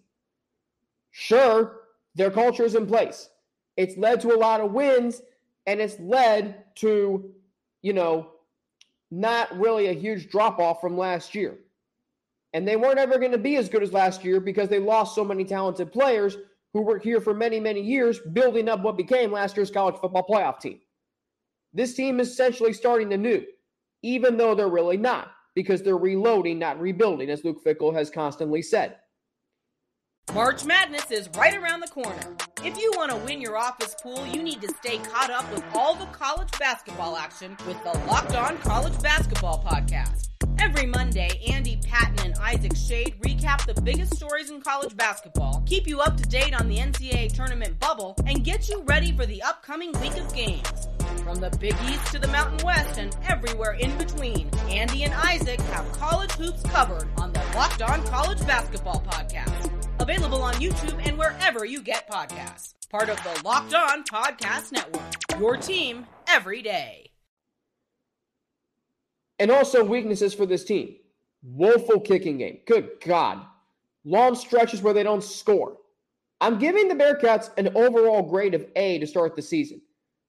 Sure, 1.13 1.83
their 2.17 2.33
culture 2.33 2.65
is 2.65 2.75
in 2.75 2.85
place. 2.85 3.31
It's 3.77 3.97
led 3.97 4.21
to 4.23 4.35
a 4.35 4.37
lot 4.37 4.61
of 4.61 4.73
wins 4.73 5.23
and 5.65 5.81
it's 5.81 6.01
led 6.01 6.65
to, 6.79 7.31
you 7.81 7.93
know, 7.93 8.33
not 9.13 9.57
really 9.57 9.87
a 9.87 9.93
huge 9.93 10.31
drop 10.31 10.59
off 10.59 10.81
from 10.81 10.99
last 10.99 11.33
year. 11.33 11.57
And 12.55 12.67
they 12.67 12.75
weren't 12.75 12.99
ever 12.99 13.21
going 13.21 13.31
to 13.31 13.39
be 13.39 13.55
as 13.55 13.69
good 13.69 13.85
as 13.85 13.93
last 13.93 14.25
year 14.25 14.41
because 14.41 14.69
they 14.69 14.81
lost 14.81 15.15
so 15.15 15.25
many 15.25 15.45
talented 15.45 15.93
players 15.93 16.37
who 16.73 16.83
were 16.83 16.99
here 16.99 17.21
for 17.21 17.35
many, 17.35 17.61
many 17.61 17.81
years, 17.81 18.19
building 18.19 18.69
up 18.69 18.81
what 18.81 18.97
became 18.97 19.31
last 19.31 19.57
year's 19.57 19.71
college 19.71 19.95
football 20.01 20.27
playoff 20.29 20.59
team. 20.59 20.81
This 21.73 21.95
team 21.95 22.19
is 22.19 22.31
essentially 22.31 22.73
starting 22.73 23.13
anew, 23.13 23.45
even 24.03 24.37
though 24.37 24.57
they're 24.57 24.67
really 24.67 24.97
not, 24.97 25.31
because 25.59 25.83
they're 25.83 25.97
reloading, 25.97 26.57
not 26.57 26.81
rebuilding, 26.81 27.29
as 27.31 27.43
Luke 27.43 27.65
Fickell 27.65 27.93
has 27.93 28.11
constantly 28.11 28.63
said. 28.63 28.95
March 30.33 30.65
Madness 30.65 31.11
is 31.11 31.29
right 31.37 31.57
around 31.57 31.81
the 31.81 31.89
corner. 31.89 32.37
If 32.63 32.79
you 32.79 32.93
want 32.97 33.11
to 33.11 33.17
win 33.17 33.41
your 33.41 33.57
office 33.57 33.97
pool, 34.01 34.25
you 34.29 34.41
need 34.41 34.63
to 34.63 34.69
stay 34.69 34.99
caught 34.99 35.33
up 35.33 35.51
with 35.53 35.65
all 35.75 35.97
the 35.97 36.07
college 36.07 36.57
basketball 36.61 37.17
action 37.17 37.57
with 37.67 37.83
the 37.83 37.91
Locked 38.07 38.37
On 38.37 38.57
College 38.59 39.03
Basketball 39.03 39.65
Podcast. 39.65 40.29
Every 40.61 40.87
Monday, 40.87 41.29
Andy 41.51 41.81
Patton 41.85 42.25
and 42.25 42.35
Isaac 42.39 42.77
Shade 42.77 43.17
recap 43.23 43.67
the 43.67 43.83
biggest 43.83 44.15
stories 44.15 44.51
in 44.51 44.61
college 44.61 44.97
basketball, 44.97 45.65
keep 45.67 45.89
you 45.89 45.99
up 45.99 46.17
to 46.19 46.23
date 46.23 46.55
on 46.55 46.69
the 46.69 46.77
NCAA 46.77 47.33
tournament 47.33 47.81
bubble, 47.81 48.15
and 48.29 48.45
get 48.45 48.69
you 48.69 48.83
ready 48.83 49.11
for 49.11 49.27
the 49.27 49.43
upcoming 49.43 49.91
week 50.01 50.17
of 50.19 50.33
games. 50.33 50.89
From 51.23 51.41
the 51.41 51.51
Big 51.59 51.75
East 51.89 52.07
to 52.13 52.19
the 52.19 52.29
Mountain 52.29 52.65
West 52.65 52.99
and 52.99 53.17
everywhere 53.29 53.73
in 53.73 53.97
between, 53.99 54.51
Andy 54.69 55.05
and 55.05 55.13
Isaac 55.15 55.61
have 55.61 55.91
college 55.93 56.33
hoops 56.33 56.63
covered 56.65 57.09
on 57.19 57.33
the 57.33 57.43
Locked 57.55 57.83
On 57.83 58.03
College 58.05 58.45
Basketball 58.47 59.03
Podcast. 59.07 59.71
Available 60.01 60.43
on 60.43 60.55
YouTube 60.55 61.01
and 61.07 61.19
wherever 61.19 61.65
you 61.65 61.83
get 61.83 62.09
podcasts. 62.11 62.75
Part 62.91 63.09
of 63.09 63.17
the 63.23 63.43
Locked 63.45 63.75
On 63.75 64.05
Podcast 64.05 64.73
Network. 64.73 65.39
Your 65.39 65.57
team 65.57 66.07
every 66.29 66.63
day. 66.63 67.11
And 69.39 69.51
also 69.51 69.85
weaknesses 69.85 70.35
for 70.35 70.47
this 70.47 70.65
team. 70.65 70.97
Woeful 71.43 72.01
kicking 72.01 72.39
game. 72.39 72.59
Good 72.67 72.93
God. 73.05 73.41
Long 74.05 74.35
stretches 74.35 74.83
where 74.83 74.95
they 74.95 75.03
don't 75.03 75.23
score. 75.23 75.77
I'm 76.41 76.59
giving 76.59 76.89
the 76.89 76.95
Bearcats 76.95 77.51
an 77.59 77.77
overall 77.77 78.23
grade 78.23 78.55
of 78.55 78.65
A 78.77 78.99
to 78.99 79.07
start 79.07 79.37
the 79.37 79.43
season 79.43 79.81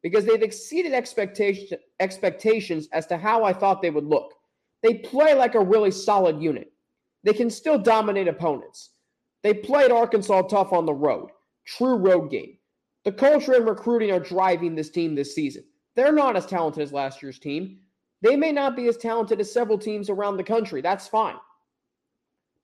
because 0.01 0.25
they've 0.25 0.41
exceeded 0.41 0.93
expectation, 0.93 1.77
expectations 1.99 2.87
as 2.93 3.05
to 3.07 3.17
how 3.17 3.43
I 3.43 3.53
thought 3.53 3.81
they 3.81 3.89
would 3.89 4.05
look. 4.05 4.33
They 4.81 4.95
play 4.95 5.33
like 5.33 5.55
a 5.55 5.59
really 5.59 5.91
solid 5.91 6.41
unit. 6.41 6.71
They 7.23 7.33
can 7.33 7.49
still 7.49 7.77
dominate 7.77 8.27
opponents. 8.27 8.91
They 9.43 9.53
played 9.53 9.91
Arkansas 9.91 10.43
tough 10.43 10.73
on 10.73 10.85
the 10.85 10.93
road. 10.93 11.29
True 11.65 11.95
road 11.95 12.31
game. 12.31 12.57
The 13.05 13.11
culture 13.11 13.53
and 13.53 13.67
recruiting 13.67 14.11
are 14.11 14.19
driving 14.19 14.75
this 14.75 14.89
team 14.89 15.15
this 15.15 15.35
season. 15.35 15.63
They're 15.95 16.13
not 16.13 16.35
as 16.35 16.45
talented 16.45 16.83
as 16.83 16.93
last 16.93 17.21
year's 17.21 17.39
team. 17.39 17.79
They 18.21 18.35
may 18.35 18.51
not 18.51 18.75
be 18.75 18.87
as 18.87 18.97
talented 18.97 19.39
as 19.39 19.51
several 19.51 19.77
teams 19.77 20.09
around 20.09 20.37
the 20.37 20.43
country. 20.43 20.81
That's 20.81 21.07
fine. 21.07 21.37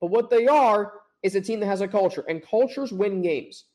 But 0.01 0.11
what 0.11 0.29
they 0.29 0.47
are 0.47 0.93
is 1.23 1.35
a 1.35 1.41
team 1.41 1.59
that 1.61 1.65
has 1.65 1.81
a 1.81 1.87
culture, 1.87 2.23
and 2.29 2.45
cultures 2.45 2.91
win 2.91 3.21
games. 3.21 3.65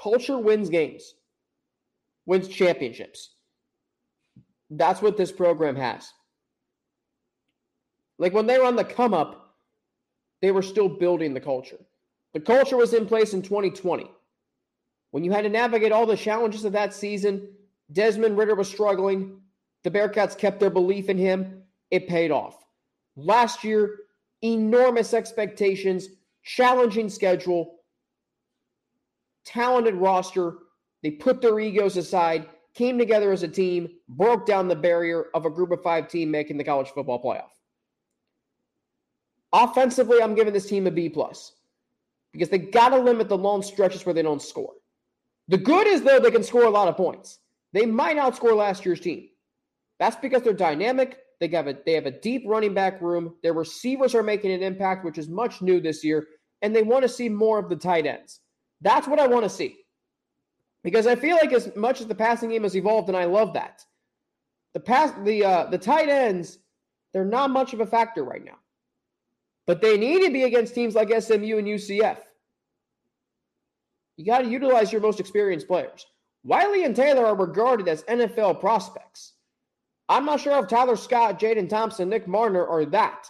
Culture 0.00 0.38
wins 0.38 0.70
games, 0.70 1.14
wins 2.28 2.46
championships. 2.46 3.30
That's 4.68 5.00
what 5.00 5.16
this 5.16 5.32
program 5.32 5.74
has. 5.76 6.12
Like 8.18 8.34
when 8.34 8.46
they 8.46 8.58
were 8.58 8.66
on 8.66 8.76
the 8.76 8.84
come 8.84 9.14
up, 9.14 9.54
they 10.42 10.50
were 10.50 10.62
still 10.62 10.90
building 10.90 11.32
the 11.32 11.40
culture. 11.40 11.78
The 12.34 12.40
culture 12.40 12.76
was 12.76 12.92
in 12.92 13.06
place 13.06 13.32
in 13.32 13.40
2020. 13.40 14.10
When 15.10 15.24
you 15.24 15.32
had 15.32 15.44
to 15.44 15.48
navigate 15.48 15.90
all 15.90 16.04
the 16.04 16.18
challenges 16.18 16.66
of 16.66 16.72
that 16.72 16.92
season, 16.92 17.48
Desmond 17.92 18.36
Ridder 18.36 18.54
was 18.54 18.68
struggling. 18.68 19.40
The 19.82 19.90
Bearcats 19.90 20.36
kept 20.36 20.60
their 20.60 20.68
belief 20.68 21.08
in 21.08 21.16
him. 21.16 21.62
It 21.90 22.08
paid 22.08 22.30
off. 22.30 22.62
Last 23.16 23.64
year, 23.64 24.00
enormous 24.42 25.14
expectations, 25.14 26.08
challenging 26.42 27.08
schedule, 27.08 27.76
talented 29.46 29.94
roster. 29.94 30.58
They 31.02 31.12
put 31.12 31.40
their 31.40 31.58
egos 31.60 31.96
aside, 31.96 32.48
came 32.74 32.98
together 32.98 33.32
as 33.32 33.42
a 33.42 33.48
team, 33.48 33.88
broke 34.08 34.46
down 34.46 34.68
the 34.68 34.76
barrier 34.76 35.26
of 35.34 35.46
a 35.46 35.50
group 35.50 35.70
of 35.70 35.82
five 35.82 36.08
team 36.08 36.30
making 36.30 36.58
the 36.58 36.64
college 36.64 36.88
football 36.88 37.22
playoff. 37.22 37.50
Offensively, 39.52 40.22
I'm 40.22 40.34
giving 40.34 40.52
this 40.52 40.68
team 40.68 40.86
a 40.86 40.90
B 40.90 41.08
plus 41.08 41.52
because 42.32 42.48
they 42.48 42.58
got 42.58 42.90
to 42.90 42.98
limit 42.98 43.28
the 43.28 43.38
long 43.38 43.62
stretches 43.62 44.04
where 44.04 44.14
they 44.14 44.22
don't 44.22 44.42
score. 44.42 44.74
The 45.48 45.58
good 45.58 45.86
is 45.86 46.02
though 46.02 46.20
they 46.20 46.30
can 46.30 46.42
score 46.42 46.64
a 46.64 46.70
lot 46.70 46.88
of 46.88 46.96
points. 46.96 47.38
They 47.72 47.86
might 47.86 48.16
outscore 48.16 48.56
last 48.56 48.84
year's 48.84 49.00
team. 49.00 49.28
That's 49.98 50.16
because 50.16 50.42
they're 50.42 50.52
dynamic. 50.52 51.18
They 51.40 51.48
have 51.48 51.68
a 51.68 51.76
they 51.86 51.92
have 51.92 52.06
a 52.06 52.10
deep 52.10 52.42
running 52.46 52.74
back 52.74 53.00
room. 53.00 53.34
Their 53.42 53.52
receivers 53.52 54.14
are 54.14 54.22
making 54.22 54.52
an 54.52 54.62
impact, 54.62 55.04
which 55.04 55.18
is 55.18 55.28
much 55.28 55.62
new 55.62 55.80
this 55.80 56.04
year, 56.04 56.26
and 56.62 56.74
they 56.74 56.82
want 56.82 57.02
to 57.02 57.08
see 57.08 57.28
more 57.28 57.58
of 57.58 57.68
the 57.68 57.76
tight 57.76 58.06
ends. 58.06 58.40
That's 58.80 59.08
what 59.08 59.20
I 59.20 59.26
want 59.26 59.44
to 59.44 59.50
see. 59.50 59.78
Because 60.84 61.06
I 61.06 61.16
feel 61.16 61.36
like 61.36 61.52
as 61.52 61.74
much 61.74 62.00
as 62.00 62.06
the 62.06 62.14
passing 62.14 62.50
game 62.50 62.62
has 62.62 62.76
evolved, 62.76 63.08
and 63.08 63.16
I 63.16 63.24
love 63.24 63.54
that, 63.54 63.84
the 64.74 64.80
pass 64.80 65.12
the 65.24 65.44
uh, 65.44 65.64
the 65.70 65.78
tight 65.78 66.08
ends 66.08 66.58
they're 67.12 67.24
not 67.24 67.50
much 67.50 67.72
of 67.72 67.80
a 67.80 67.86
factor 67.86 68.22
right 68.22 68.44
now. 68.44 68.58
But 69.66 69.80
they 69.80 69.96
need 69.96 70.24
to 70.24 70.32
be 70.32 70.44
against 70.44 70.74
teams 70.74 70.94
like 70.94 71.08
SMU 71.08 71.58
and 71.58 71.66
UCF. 71.66 72.18
You 74.16 74.24
got 74.24 74.38
to 74.40 74.48
utilize 74.48 74.92
your 74.92 75.00
most 75.00 75.20
experienced 75.20 75.68
players. 75.68 76.06
Whyle 76.42 76.72
and 76.74 76.96
Taylor 76.96 77.26
are 77.26 77.36
regarded 77.36 77.88
as 77.88 78.02
NFL 78.04 78.60
prospects. 78.60 79.34
I'm 80.08 80.24
not 80.24 80.40
sure 80.40 80.58
if 80.58 80.68
Tyler 80.68 80.96
Scott, 80.96 81.38
Jaden 81.38 81.68
Thompson, 81.68 82.08
Nick 82.08 82.26
Mardner 82.26 82.66
are 82.66 82.86
that. 82.86 83.28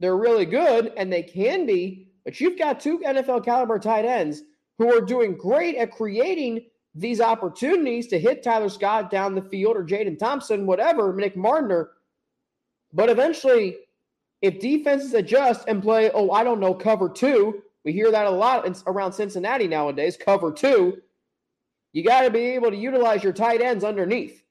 They're 0.00 0.16
really 0.16 0.44
good, 0.44 0.92
and 0.96 1.12
they 1.12 1.22
can 1.22 1.64
be, 1.64 2.08
but 2.24 2.40
you've 2.40 2.58
got 2.58 2.80
two 2.80 2.98
NFL 2.98 3.44
caliber 3.44 3.78
tight 3.78 4.04
ends 4.04 4.42
who 4.78 4.94
are 4.94 5.00
doing 5.00 5.36
great 5.36 5.76
at 5.76 5.92
creating 5.92 6.66
these 6.94 7.20
opportunities 7.20 8.06
to 8.08 8.18
hit 8.18 8.42
Tyler 8.42 8.68
Scott 8.68 9.10
down 9.10 9.34
the 9.34 9.42
field 9.42 9.76
or 9.76 9.84
Jaden 9.84 10.18
Thompson, 10.18 10.66
whatever, 10.66 11.14
Nick 11.14 11.36
Mardner. 11.36 11.90
But 12.92 13.08
eventually, 13.08 13.76
if 14.42 14.60
defenses 14.60 15.14
adjust 15.14 15.66
and 15.68 15.82
play, 15.82 16.10
oh, 16.12 16.30
I 16.30 16.44
don't 16.44 16.60
know, 16.60 16.74
cover 16.74 17.08
two, 17.08 17.62
we 17.84 17.92
hear 17.92 18.10
that 18.10 18.26
a 18.26 18.30
lot 18.30 18.82
around 18.86 19.12
Cincinnati 19.12 19.66
nowadays, 19.66 20.18
cover 20.22 20.52
two, 20.52 21.00
you 21.92 22.04
got 22.04 22.22
to 22.22 22.30
be 22.30 22.40
able 22.40 22.70
to 22.70 22.76
utilize 22.76 23.24
your 23.24 23.32
tight 23.32 23.60
ends 23.60 23.84
underneath. 23.84 24.42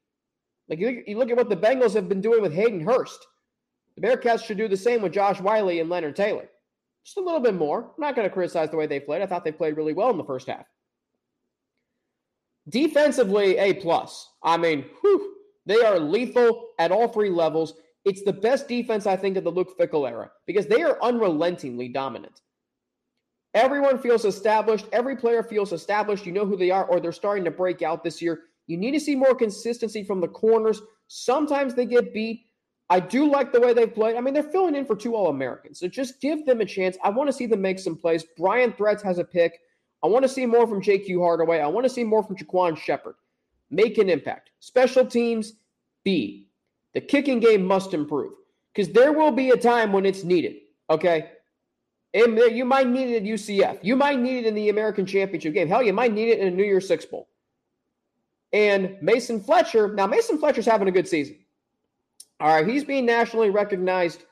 Like 0.67 0.79
you, 0.79 1.03
you 1.05 1.17
look 1.17 1.29
at 1.29 1.37
what 1.37 1.49
the 1.49 1.57
Bengals 1.57 1.93
have 1.93 2.09
been 2.09 2.21
doing 2.21 2.41
with 2.41 2.53
Hayden 2.53 2.81
Hurst. 2.81 3.27
The 3.95 4.01
Bearcats 4.01 4.43
should 4.43 4.57
do 4.57 4.67
the 4.67 4.77
same 4.77 5.01
with 5.01 5.11
Josh 5.11 5.41
Whyle 5.41 5.69
and 5.69 5.89
Leonard 5.89 6.15
Taylor. 6.15 6.49
Just 7.03 7.17
a 7.17 7.21
little 7.21 7.39
bit 7.39 7.55
more. 7.55 7.83
I'm 7.83 8.01
not 8.01 8.15
going 8.15 8.27
to 8.27 8.33
criticize 8.33 8.69
the 8.69 8.77
way 8.77 8.87
they 8.87 8.99
played. 8.99 9.21
I 9.21 9.25
thought 9.25 9.43
they 9.43 9.51
played 9.51 9.75
really 9.75 9.93
well 9.93 10.11
in 10.11 10.17
the 10.17 10.23
first 10.23 10.47
half. 10.47 10.65
Defensively, 12.69 13.57
A 13.57 13.73
plus. 13.73 14.29
I 14.43 14.57
mean, 14.57 14.85
whew, 15.01 15.35
they 15.65 15.81
are 15.81 15.99
lethal 15.99 16.69
at 16.79 16.91
all 16.91 17.07
three 17.07 17.29
levels. 17.29 17.73
It's 18.05 18.23
the 18.23 18.33
best 18.33 18.67
defense, 18.67 19.05
I 19.05 19.15
think, 19.15 19.37
of 19.37 19.43
the 19.43 19.51
Luke 19.51 19.77
Fickell 19.77 20.09
era 20.09 20.31
because 20.47 20.67
they 20.67 20.81
are 20.81 20.97
unrelentingly 21.01 21.89
dominant. 21.89 22.41
Everyone 23.53 23.99
feels 23.99 24.25
established. 24.25 24.85
Every 24.91 25.15
player 25.15 25.43
feels 25.43 25.73
established. 25.73 26.25
You 26.25 26.31
know 26.31 26.45
who 26.45 26.55
they 26.55 26.71
are, 26.71 26.85
or 26.85 26.99
they're 26.99 27.11
starting 27.11 27.43
to 27.45 27.51
break 27.51 27.81
out 27.81 28.03
this 28.03 28.21
year. 28.21 28.43
You 28.67 28.77
need 28.77 28.91
to 28.91 28.99
see 28.99 29.15
more 29.15 29.35
consistency 29.35 30.03
from 30.03 30.21
the 30.21 30.27
corners. 30.27 30.81
Sometimes 31.07 31.75
they 31.75 31.85
get 31.85 32.13
beat. 32.13 32.45
I 32.89 32.99
do 32.99 33.29
like 33.29 33.51
the 33.51 33.59
way 33.59 33.73
they've 33.73 33.93
played. 33.93 34.15
I 34.15 34.21
mean, 34.21 34.33
they're 34.33 34.43
filling 34.43 34.75
in 34.75 34.85
for 34.85 34.95
two 34.95 35.15
All 35.15 35.29
Americans. 35.29 35.79
So 35.79 35.87
just 35.87 36.21
give 36.21 36.45
them 36.45 36.61
a 36.61 36.65
chance. 36.65 36.97
I 37.03 37.09
want 37.09 37.27
to 37.27 37.33
see 37.33 37.45
them 37.45 37.61
make 37.61 37.79
some 37.79 37.95
plays. 37.95 38.23
Bryon 38.37 38.73
Threats 38.73 39.03
has 39.03 39.17
a 39.17 39.23
pick. 39.23 39.59
I 40.03 40.07
want 40.07 40.23
to 40.23 40.29
see 40.29 40.45
more 40.45 40.67
from 40.67 40.81
JQ 40.81 41.19
Hardaway. 41.19 41.59
I 41.59 41.67
want 41.67 41.85
to 41.85 41.89
see 41.89 42.03
more 42.03 42.23
from 42.23 42.35
Jaquan 42.35 42.77
Shepard. 42.77 43.15
Make 43.69 43.97
an 43.97 44.09
impact. 44.09 44.49
Special 44.59 45.05
teams, 45.05 45.53
B. 46.03 46.47
The 46.93 47.01
kicking 47.01 47.39
game 47.39 47.63
must 47.63 47.93
improve 47.93 48.33
because 48.73 48.91
there 48.91 49.13
will 49.13 49.31
be 49.31 49.51
a 49.51 49.57
time 49.57 49.93
when 49.93 50.05
it's 50.05 50.23
needed. 50.23 50.57
Okay. 50.89 51.31
And 52.13 52.37
you 52.37 52.65
might 52.65 52.89
need 52.89 53.13
it 53.13 53.17
at 53.17 53.23
UCF. 53.23 53.79
You 53.81 53.95
might 53.95 54.19
need 54.19 54.39
it 54.39 54.45
in 54.45 54.55
the 54.55 54.69
American 54.69 55.05
Championship 55.05 55.53
game. 55.53 55.69
Hell, 55.69 55.81
you 55.81 55.93
might 55.93 56.13
need 56.13 56.29
it 56.29 56.39
in 56.39 56.47
a 56.47 56.51
New 56.51 56.65
Year's 56.65 56.87
Six 56.87 57.05
Bowl. 57.05 57.29
And 58.51 58.97
Mason 59.01 59.39
Fletcher, 59.39 59.93
now 59.93 60.07
Mason 60.07 60.37
Fletcher's 60.37 60.65
having 60.65 60.89
a 60.89 60.91
good 60.91 61.07
season. 61.07 61.37
All 62.41 62.49
right, 62.49 62.67
he's 62.67 62.83
being 62.83 63.05
nationally 63.05 63.49
recognized. 63.49 64.25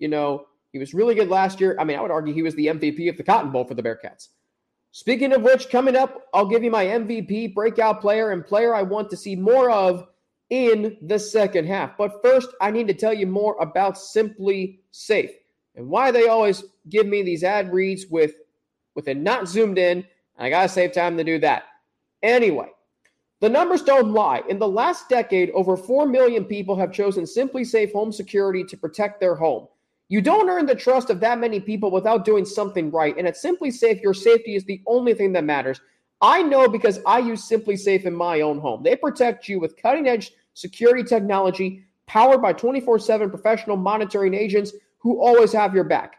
You 0.00 0.08
know, 0.08 0.46
he 0.72 0.80
was 0.80 0.92
really 0.92 1.14
good 1.14 1.28
last 1.28 1.60
year. 1.60 1.76
I 1.78 1.84
mean, 1.84 1.96
I 1.96 2.00
would 2.00 2.10
argue 2.10 2.34
he 2.34 2.42
was 2.42 2.56
the 2.56 2.66
MVP 2.66 3.08
of 3.08 3.16
the 3.16 3.22
Cotton 3.22 3.52
Bowl 3.52 3.64
for 3.64 3.74
the 3.74 3.82
Bearcats. 3.82 4.28
Speaking 4.92 5.32
of 5.32 5.42
which, 5.42 5.70
coming 5.70 5.94
up, 5.94 6.26
I'll 6.34 6.46
give 6.46 6.64
you 6.64 6.70
my 6.70 6.84
MVP 6.84 7.54
breakout 7.54 8.00
player 8.00 8.30
and 8.30 8.44
player 8.44 8.74
I 8.74 8.82
want 8.82 9.08
to 9.10 9.16
see 9.16 9.36
more 9.36 9.70
of 9.70 10.08
in 10.50 10.96
the 11.02 11.18
second 11.18 11.66
half. 11.66 11.96
But 11.96 12.20
first, 12.22 12.48
I 12.60 12.70
need 12.70 12.88
to 12.88 12.94
tell 12.94 13.14
you 13.14 13.26
more 13.26 13.56
about 13.60 13.96
Simply 13.96 14.80
Safe 14.90 15.30
and 15.76 15.88
why 15.88 16.10
they 16.10 16.26
always 16.26 16.64
give 16.88 17.06
me 17.06 17.22
these 17.22 17.44
ad 17.44 17.72
reads 17.72 18.06
with 18.10 18.34
with 18.96 19.06
it 19.06 19.16
not 19.16 19.48
zoomed 19.48 19.78
in. 19.78 20.04
I 20.36 20.50
gotta 20.50 20.68
save 20.68 20.92
time 20.92 21.16
to 21.16 21.24
do 21.24 21.38
that. 21.38 21.64
Anyway, 22.22 22.68
the 23.40 23.48
numbers 23.48 23.82
don't 23.82 24.12
lie. 24.12 24.42
In 24.48 24.58
the 24.58 24.68
last 24.68 25.08
decade, 25.08 25.50
over 25.50 25.76
4 25.76 26.06
million 26.06 26.44
people 26.44 26.76
have 26.76 26.92
chosen 26.92 27.26
Simply 27.26 27.64
Safe 27.64 27.92
Home 27.92 28.10
Security 28.10 28.64
to 28.64 28.76
protect 28.76 29.20
their 29.20 29.36
home. 29.36 29.68
You 30.10 30.20
don't 30.20 30.50
earn 30.50 30.66
the 30.66 30.74
trust 30.74 31.08
of 31.08 31.20
that 31.20 31.38
many 31.38 31.60
people 31.60 31.92
without 31.92 32.24
doing 32.24 32.44
something 32.44 32.90
right. 32.90 33.16
And 33.16 33.28
at 33.28 33.36
SimpliSafe, 33.36 34.02
your 34.02 34.12
safety 34.12 34.56
is 34.56 34.64
the 34.64 34.82
only 34.86 35.14
thing 35.14 35.32
that 35.34 35.44
matters. 35.44 35.80
I 36.20 36.42
know 36.42 36.68
because 36.68 36.98
I 37.06 37.20
use 37.20 37.48
SimpliSafe 37.48 38.04
in 38.04 38.14
my 38.14 38.40
own 38.40 38.58
home. 38.58 38.82
They 38.82 38.96
protect 38.96 39.48
you 39.48 39.60
with 39.60 39.80
cutting 39.80 40.08
edge 40.08 40.32
security 40.54 41.04
technology 41.04 41.84
powered 42.06 42.42
by 42.42 42.52
24 42.52 42.98
7 42.98 43.30
professional 43.30 43.76
monitoring 43.76 44.34
agents 44.34 44.72
who 44.98 45.20
always 45.20 45.52
have 45.52 45.74
your 45.74 45.84
back. 45.84 46.16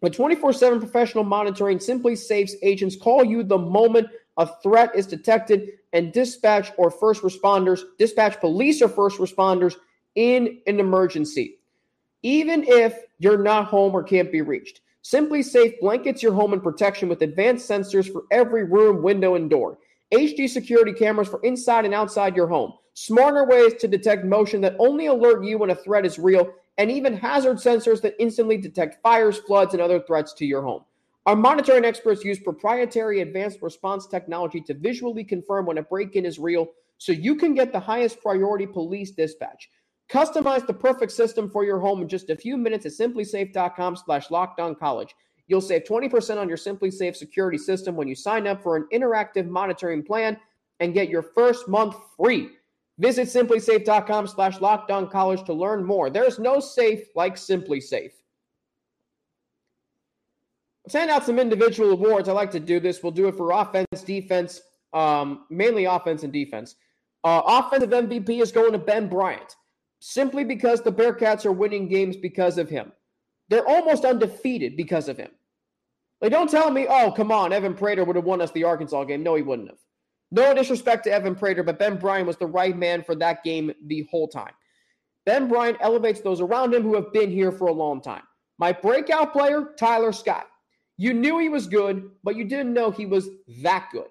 But 0.00 0.12
24 0.12 0.52
7 0.52 0.78
professional 0.78 1.24
monitoring 1.24 1.78
SimpliSafe's 1.78 2.54
agents 2.62 2.94
call 2.94 3.24
you 3.24 3.42
the 3.42 3.58
moment 3.58 4.06
a 4.36 4.48
threat 4.62 4.92
is 4.94 5.08
detected 5.08 5.70
and 5.92 6.12
dispatch 6.12 6.70
or 6.76 6.88
first 6.88 7.22
responders, 7.22 7.80
dispatch 7.98 8.38
police 8.38 8.80
or 8.80 8.88
first 8.88 9.18
responders 9.18 9.74
in 10.14 10.60
an 10.68 10.78
emergency, 10.78 11.58
even 12.24 12.64
if 12.66 12.98
you're 13.18 13.42
not 13.42 13.66
home 13.66 13.94
or 13.94 14.02
can't 14.02 14.32
be 14.32 14.40
reached. 14.40 14.80
SimpliSafe 15.04 15.78
blankets 15.80 16.22
your 16.22 16.32
home 16.32 16.54
in 16.54 16.60
protection 16.60 17.08
with 17.08 17.20
advanced 17.20 17.68
sensors 17.68 18.10
for 18.10 18.22
every 18.30 18.64
room, 18.64 19.02
window, 19.02 19.34
and 19.34 19.50
door. 19.50 19.78
HD 20.12 20.48
security 20.48 20.92
cameras 20.92 21.28
for 21.28 21.40
inside 21.42 21.84
and 21.84 21.92
outside 21.92 22.34
your 22.34 22.48
home. 22.48 22.72
Smarter 22.94 23.44
ways 23.44 23.74
to 23.74 23.88
detect 23.88 24.24
motion 24.24 24.62
that 24.62 24.76
only 24.78 25.06
alert 25.06 25.44
you 25.44 25.58
when 25.58 25.70
a 25.70 25.74
threat 25.74 26.06
is 26.06 26.18
real, 26.18 26.50
and 26.78 26.90
even 26.90 27.14
hazard 27.14 27.58
sensors 27.58 28.00
that 28.00 28.14
instantly 28.18 28.56
detect 28.56 29.02
fires, 29.02 29.38
floods, 29.38 29.74
and 29.74 29.82
other 29.82 30.00
threats 30.00 30.32
to 30.34 30.46
your 30.46 30.62
home. 30.62 30.82
Our 31.26 31.36
monitoring 31.36 31.84
experts 31.84 32.24
use 32.24 32.38
proprietary 32.38 33.20
advanced 33.20 33.60
response 33.60 34.06
technology 34.06 34.60
to 34.62 34.74
visually 34.74 35.24
confirm 35.24 35.66
when 35.66 35.78
a 35.78 35.82
break 35.82 36.16
in 36.16 36.24
is 36.24 36.38
real 36.38 36.68
so 36.96 37.12
you 37.12 37.34
can 37.34 37.54
get 37.54 37.72
the 37.72 37.80
highest 37.80 38.22
priority 38.22 38.66
police 38.66 39.10
dispatch. 39.10 39.68
Customize 40.10 40.66
the 40.66 40.74
perfect 40.74 41.12
system 41.12 41.48
for 41.48 41.64
your 41.64 41.78
home 41.78 42.02
in 42.02 42.08
just 42.08 42.30
a 42.30 42.36
few 42.36 42.56
minutes 42.56 42.86
at 42.86 42.92
simplisafe.com 42.92 43.96
slash 43.96 44.28
college. 44.28 45.14
You'll 45.46 45.60
save 45.60 45.84
20% 45.84 46.38
on 46.38 46.48
your 46.48 46.56
SimpliSafe 46.56 47.16
security 47.16 47.58
system 47.58 47.96
when 47.96 48.08
you 48.08 48.14
sign 48.14 48.46
up 48.46 48.62
for 48.62 48.76
an 48.76 48.86
interactive 48.92 49.46
monitoring 49.46 50.02
plan 50.02 50.38
and 50.80 50.94
get 50.94 51.08
your 51.08 51.22
first 51.22 51.68
month 51.68 51.96
free. 52.16 52.50
Visit 52.98 53.28
simplisafe.com 53.28 54.26
slash 54.26 54.58
college 54.58 55.44
to 55.44 55.52
learn 55.52 55.84
more. 55.84 56.10
There's 56.10 56.38
no 56.38 56.60
safe 56.60 57.08
like 57.14 57.36
SimpliSafe. 57.36 58.12
Send 60.88 61.10
out 61.10 61.24
some 61.24 61.38
individual 61.38 61.92
awards. 61.92 62.28
I 62.28 62.32
like 62.32 62.50
to 62.52 62.60
do 62.60 62.78
this. 62.78 63.02
We'll 63.02 63.12
do 63.12 63.26
it 63.28 63.36
for 63.36 63.52
offense, 63.52 64.02
defense, 64.04 64.60
um, 64.92 65.46
mainly 65.50 65.86
offense 65.86 66.22
and 66.22 66.32
defense. 66.32 66.76
Uh, 67.24 67.40
offensive 67.46 67.90
MVP 67.90 68.42
is 68.42 68.52
going 68.52 68.72
to 68.72 68.78
Ben 68.78 69.08
Bryant 69.08 69.56
simply 70.06 70.44
because 70.44 70.82
the 70.82 70.92
Bearcats 70.92 71.46
are 71.46 71.52
winning 71.52 71.88
games 71.88 72.14
because 72.14 72.58
of 72.58 72.68
him. 72.68 72.92
They're 73.48 73.66
almost 73.66 74.04
undefeated 74.04 74.76
because 74.76 75.08
of 75.08 75.16
him. 75.16 75.30
Like, 76.20 76.30
don't 76.30 76.50
tell 76.50 76.70
me, 76.70 76.86
oh, 76.86 77.10
come 77.10 77.32
on, 77.32 77.54
Evan 77.54 77.72
Prater 77.72 78.04
would 78.04 78.16
have 78.16 78.26
won 78.26 78.42
us 78.42 78.50
the 78.50 78.64
Arkansas 78.64 79.04
game. 79.04 79.22
No, 79.22 79.34
he 79.34 79.40
wouldn't 79.40 79.68
have. 79.68 79.78
No 80.30 80.52
disrespect 80.52 81.04
to 81.04 81.10
Evan 81.10 81.34
Prater, 81.34 81.62
but 81.62 81.78
Ben 81.78 81.96
Bryant 81.96 82.26
was 82.26 82.36
the 82.36 82.46
right 82.46 82.76
man 82.76 83.02
for 83.02 83.14
that 83.14 83.42
game 83.44 83.72
the 83.86 84.06
whole 84.10 84.28
time. 84.28 84.52
Ben 85.24 85.48
Bryant 85.48 85.78
elevates 85.80 86.20
those 86.20 86.42
around 86.42 86.74
him 86.74 86.82
who 86.82 86.94
have 86.96 87.10
been 87.14 87.30
here 87.30 87.50
for 87.50 87.68
a 87.68 87.72
long 87.72 88.02
time. 88.02 88.24
My 88.58 88.72
breakout 88.72 89.32
player, 89.32 89.70
Tyler 89.78 90.12
Scott. 90.12 90.46
You 90.98 91.14
knew 91.14 91.38
he 91.38 91.48
was 91.48 91.66
good, 91.66 92.10
but 92.22 92.36
you 92.36 92.44
didn't 92.44 92.74
know 92.74 92.90
he 92.90 93.06
was 93.06 93.30
that 93.62 93.88
good. 93.90 94.08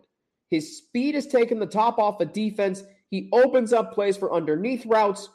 His 0.49 0.75
speed 0.77 1.13
has 1.13 1.27
taken 1.27 1.59
the 1.59 1.67
top 1.67 1.99
off 1.99 2.19
of 2.19 2.33
defense. 2.33 2.83
He 3.11 3.29
opens 3.31 3.73
up 3.73 3.93
plays 3.93 4.17
for 4.17 4.33
underneath 4.33 4.87
routes. 4.87 5.29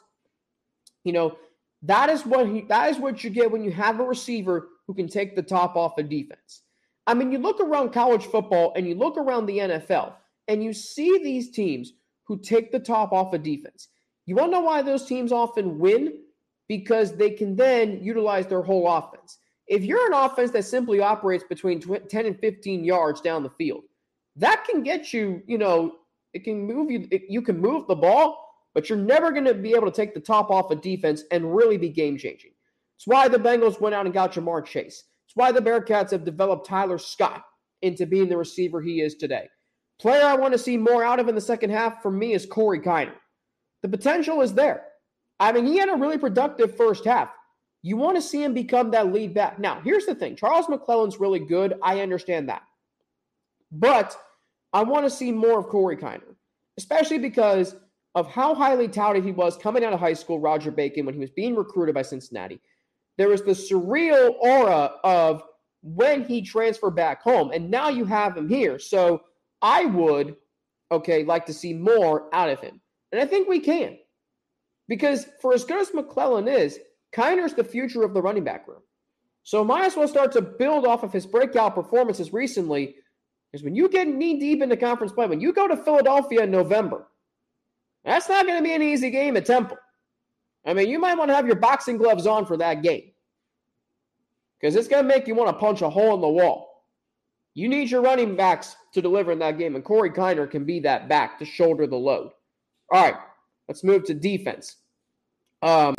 You 1.03 1.13
know, 1.13 1.37
that 1.83 2.09
is 2.09 2.25
what 2.25 2.47
he 2.47 2.61
that 2.61 2.89
is 2.89 2.97
what 2.97 3.23
you 3.23 3.29
get 3.29 3.51
when 3.51 3.63
you 3.63 3.71
have 3.71 3.99
a 3.99 4.03
receiver 4.03 4.67
who 4.87 4.93
can 4.93 5.07
take 5.07 5.35
the 5.35 5.43
top 5.43 5.75
off 5.75 5.97
of 5.97 6.09
defense. 6.09 6.61
I 7.07 7.13
mean, 7.13 7.31
you 7.31 7.37
look 7.37 7.59
around 7.59 7.91
college 7.91 8.25
football 8.25 8.73
and 8.75 8.87
you 8.87 8.95
look 8.95 9.17
around 9.17 9.45
the 9.45 9.57
NFL 9.59 10.13
and 10.47 10.63
you 10.63 10.73
see 10.73 11.19
these 11.23 11.51
teams 11.51 11.93
who 12.25 12.39
take 12.39 12.71
the 12.71 12.79
top 12.79 13.11
off 13.11 13.33
of 13.33 13.43
defense. 13.43 13.87
You 14.25 14.35
want 14.35 14.51
to 14.51 14.59
know 14.59 14.65
why 14.65 14.83
those 14.83 15.05
teams 15.05 15.31
often 15.31 15.79
win? 15.79 16.19
Because 16.67 17.15
they 17.15 17.31
can 17.31 17.55
then 17.55 18.03
utilize 18.03 18.45
their 18.45 18.61
whole 18.61 18.87
offense. 18.87 19.39
If 19.67 19.83
you're 19.83 20.05
an 20.07 20.13
offense 20.13 20.51
that 20.51 20.65
simply 20.65 20.99
operates 20.99 21.43
between 21.43 21.79
10 21.81 22.25
and 22.25 22.39
15 22.39 22.83
yards 22.83 23.21
down 23.21 23.41
the 23.41 23.49
field, 23.51 23.83
that 24.35 24.65
can 24.65 24.83
get 24.83 25.13
you, 25.13 25.41
you 25.47 25.57
know, 25.57 25.95
it 26.33 26.43
can 26.43 26.65
move 26.65 26.91
you, 26.91 27.07
it, 27.09 27.23
you 27.27 27.41
can 27.41 27.59
move 27.59 27.87
the 27.87 27.95
ball, 27.95 28.48
but 28.73 28.89
you're 28.89 28.97
never 28.97 29.31
going 29.31 29.45
to 29.45 29.53
be 29.53 29.73
able 29.73 29.89
to 29.89 29.95
take 29.95 30.13
the 30.13 30.19
top 30.19 30.49
off 30.49 30.71
of 30.71 30.81
defense 30.81 31.23
and 31.31 31.55
really 31.55 31.77
be 31.77 31.89
game 31.89 32.17
changing. 32.17 32.51
It's 32.97 33.07
why 33.07 33.27
the 33.27 33.37
Bengals 33.37 33.79
went 33.79 33.95
out 33.95 34.05
and 34.05 34.13
got 34.13 34.33
Ja'Marr 34.33 34.65
Chase. 34.65 35.03
It's 35.25 35.35
why 35.35 35.51
the 35.51 35.61
Bearcats 35.61 36.11
have 36.11 36.25
developed 36.25 36.67
Tyler 36.67 36.97
Scott 36.97 37.43
into 37.81 38.05
being 38.05 38.29
the 38.29 38.37
receiver 38.37 38.81
he 38.81 39.01
is 39.01 39.15
today. 39.15 39.47
Player 39.99 40.25
I 40.25 40.35
want 40.35 40.53
to 40.53 40.57
see 40.57 40.77
more 40.77 41.03
out 41.03 41.19
of 41.19 41.27
in 41.27 41.35
the 41.35 41.41
second 41.41 41.69
half 41.69 42.01
for 42.01 42.11
me 42.11 42.33
is 42.33 42.45
Corey 42.45 42.79
Kiner. 42.79 43.15
The 43.81 43.89
potential 43.89 44.41
is 44.41 44.53
there. 44.53 44.83
I 45.39 45.51
mean, 45.51 45.65
he 45.65 45.77
had 45.77 45.89
a 45.89 45.95
really 45.95 46.17
productive 46.17 46.75
first 46.75 47.05
half. 47.05 47.29
You 47.81 47.95
want 47.95 48.17
to 48.17 48.21
see 48.21 48.43
him 48.43 48.53
become 48.53 48.91
that 48.91 49.13
lead 49.13 49.33
back. 49.33 49.59
Now, 49.59 49.79
here's 49.81 50.05
the 50.05 50.15
thing 50.15 50.35
Charles 50.35 50.67
McClellan's 50.67 51.19
really 51.19 51.39
good. 51.39 51.75
I 51.81 52.01
understand 52.01 52.49
that. 52.49 52.63
But 53.71 54.17
I 54.73 54.83
want 54.83 55.05
to 55.05 55.09
see 55.09 55.31
more 55.31 55.59
of 55.59 55.67
Corey 55.67 55.95
Kiner, 55.95 56.35
especially 56.77 57.19
because 57.19 57.75
of 58.15 58.27
how 58.27 58.55
highly 58.55 58.87
touted 58.87 59.23
he 59.23 59.31
was 59.31 59.57
coming 59.57 59.83
out 59.83 59.93
of 59.93 59.99
high 59.99 60.13
school, 60.13 60.39
Roger 60.39 60.71
Bacon, 60.71 61.05
when 61.05 61.13
he 61.13 61.19
was 61.19 61.29
being 61.29 61.55
recruited 61.55 61.95
by 61.95 62.01
Cincinnati. 62.01 62.59
There 63.17 63.29
was 63.29 63.43
the 63.43 63.51
surreal 63.51 64.33
aura 64.39 64.93
of 65.03 65.43
when 65.81 66.23
he 66.23 66.41
transferred 66.41 66.95
back 66.95 67.21
home, 67.21 67.51
and 67.51 67.69
now 67.69 67.89
you 67.89 68.05
have 68.05 68.35
him 68.35 68.49
here. 68.49 68.79
So 68.79 69.21
I 69.61 69.85
would, 69.85 70.35
okay, 70.91 71.23
like 71.23 71.45
to 71.45 71.53
see 71.53 71.73
more 71.73 72.33
out 72.33 72.49
of 72.49 72.59
him. 72.59 72.81
And 73.11 73.21
I 73.21 73.25
think 73.25 73.47
we 73.47 73.59
can. 73.59 73.97
Because 74.87 75.27
for 75.41 75.53
as 75.53 75.63
good 75.63 75.79
as 75.79 75.93
McClellan 75.93 76.47
is, 76.47 76.79
Kiner's 77.13 77.53
the 77.53 77.63
future 77.63 78.03
of 78.03 78.13
the 78.13 78.21
running 78.21 78.43
back 78.43 78.67
room. 78.67 78.81
So 79.43 79.63
might 79.63 79.85
as 79.85 79.95
well 79.95 80.07
start 80.07 80.31
to 80.33 80.41
build 80.41 80.85
off 80.85 81.03
of 81.03 81.13
his 81.13 81.25
breakout 81.25 81.75
performances 81.75 82.33
recently. 82.33 82.95
Because 83.51 83.63
when 83.63 83.75
you 83.75 83.89
get 83.89 84.07
knee 84.07 84.39
deep 84.39 84.61
into 84.61 84.77
conference 84.77 85.11
play, 85.11 85.27
when 85.27 85.41
you 85.41 85.53
go 85.53 85.67
to 85.67 85.77
Philadelphia 85.77 86.43
in 86.43 86.51
November, 86.51 87.07
that's 88.05 88.29
not 88.29 88.45
going 88.45 88.57
to 88.57 88.63
be 88.63 88.73
an 88.73 88.81
easy 88.81 89.09
game 89.09 89.37
at 89.37 89.45
Temple. 89.45 89.77
I 90.65 90.73
mean, 90.73 90.89
you 90.89 90.99
might 90.99 91.17
want 91.17 91.29
to 91.29 91.35
have 91.35 91.47
your 91.47 91.55
boxing 91.55 91.97
gloves 91.97 92.27
on 92.27 92.45
for 92.45 92.57
that 92.57 92.81
game. 92.81 93.11
Because 94.59 94.75
it's 94.75 94.87
going 94.87 95.03
to 95.03 95.07
make 95.07 95.27
you 95.27 95.35
want 95.35 95.49
to 95.49 95.59
punch 95.59 95.81
a 95.81 95.89
hole 95.89 96.15
in 96.15 96.21
the 96.21 96.27
wall. 96.27 96.69
You 97.53 97.67
need 97.67 97.89
your 97.89 98.01
running 98.01 98.35
backs 98.35 98.75
to 98.93 99.01
deliver 99.01 99.31
in 99.31 99.39
that 99.39 99.57
game, 99.57 99.75
and 99.75 99.83
Corey 99.83 100.11
Kiner 100.11 100.49
can 100.49 100.65
be 100.65 100.79
that 100.81 101.09
back 101.09 101.39
to 101.39 101.45
shoulder 101.45 101.87
the 101.87 101.95
load. 101.95 102.31
All 102.91 103.03
right, 103.03 103.15
let's 103.67 103.83
move 103.83 104.03
to 104.05 104.13
defense. 104.13 104.77
Um, 105.61 105.95